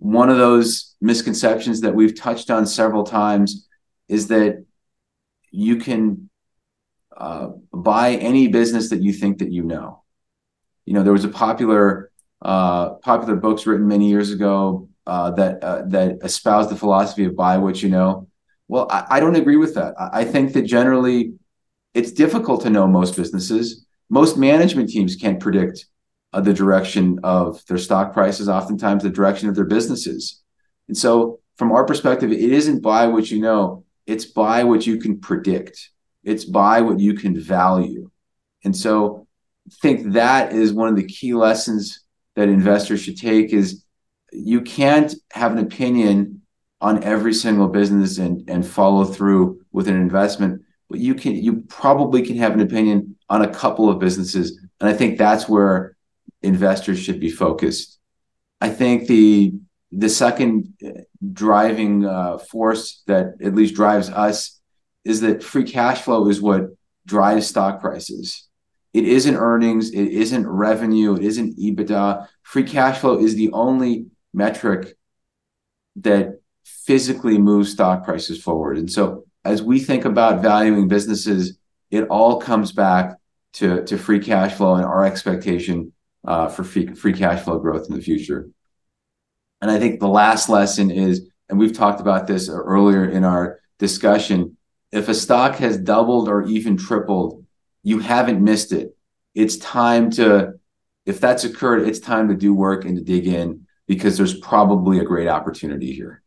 [0.00, 3.68] one of those misconceptions that we've touched on several times
[4.08, 4.64] is that
[5.50, 6.30] you can
[7.14, 9.99] uh, buy any business that you think that you know.
[10.86, 12.10] You know, there was a popular
[12.42, 17.36] uh, popular books written many years ago uh, that uh, that espoused the philosophy of
[17.36, 18.28] buy what you know.
[18.68, 19.94] Well, I, I don't agree with that.
[19.98, 21.34] I, I think that generally
[21.94, 23.84] it's difficult to know most businesses.
[24.08, 25.86] Most management teams can't predict
[26.32, 30.40] uh, the direction of their stock prices, oftentimes the direction of their businesses.
[30.88, 34.98] And so, from our perspective, it isn't buy what you know, it's buy what you
[34.98, 35.90] can predict,
[36.24, 38.10] it's buy what you can value.
[38.64, 39.26] And so,
[39.82, 42.04] think that is one of the key lessons
[42.36, 43.84] that investors should take is
[44.32, 46.42] you can't have an opinion
[46.80, 51.62] on every single business and, and follow through with an investment but you can you
[51.68, 55.96] probably can have an opinion on a couple of businesses and i think that's where
[56.42, 57.98] investors should be focused.
[58.60, 59.54] I think the
[59.92, 60.74] the second
[61.32, 64.60] driving uh, force that at least drives us
[65.04, 66.68] is that free cash flow is what
[67.06, 68.46] drives stock prices.
[68.92, 72.26] It isn't earnings, it isn't revenue, it isn't EBITDA.
[72.42, 74.96] Free cash flow is the only metric
[75.96, 78.78] that physically moves stock prices forward.
[78.78, 81.58] And so as we think about valuing businesses,
[81.90, 83.16] it all comes back
[83.54, 85.92] to, to free cash flow and our expectation
[86.24, 88.48] uh, for free, free cash flow growth in the future.
[89.60, 93.60] And I think the last lesson is, and we've talked about this earlier in our
[93.78, 94.56] discussion,
[94.92, 97.39] if a stock has doubled or even tripled,
[97.82, 98.96] you haven't missed it.
[99.34, 100.54] It's time to,
[101.06, 104.98] if that's occurred, it's time to do work and to dig in because there's probably
[104.98, 106.22] a great opportunity here.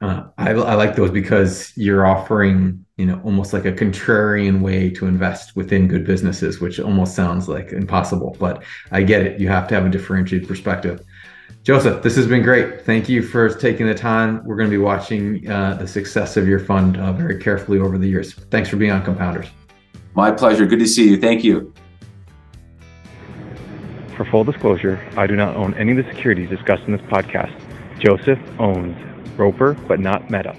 [0.00, 4.90] Uh, I, I like those because you're offering, you know, almost like a contrarian way
[4.90, 8.36] to invest within good businesses, which almost sounds like impossible.
[8.38, 8.62] But
[8.92, 9.40] I get it.
[9.40, 11.04] You have to have a differentiated perspective.
[11.64, 12.82] Joseph, this has been great.
[12.86, 14.42] Thank you for taking the time.
[14.44, 17.98] We're going to be watching uh, the success of your fund uh, very carefully over
[17.98, 18.34] the years.
[18.34, 19.48] Thanks for being on Compounders.
[20.18, 20.66] My pleasure.
[20.66, 21.16] Good to see you.
[21.16, 21.72] Thank you.
[24.16, 27.54] For full disclosure, I do not own any of the securities discussed in this podcast.
[28.00, 28.96] Joseph owns
[29.38, 30.56] Roper, but not Meta.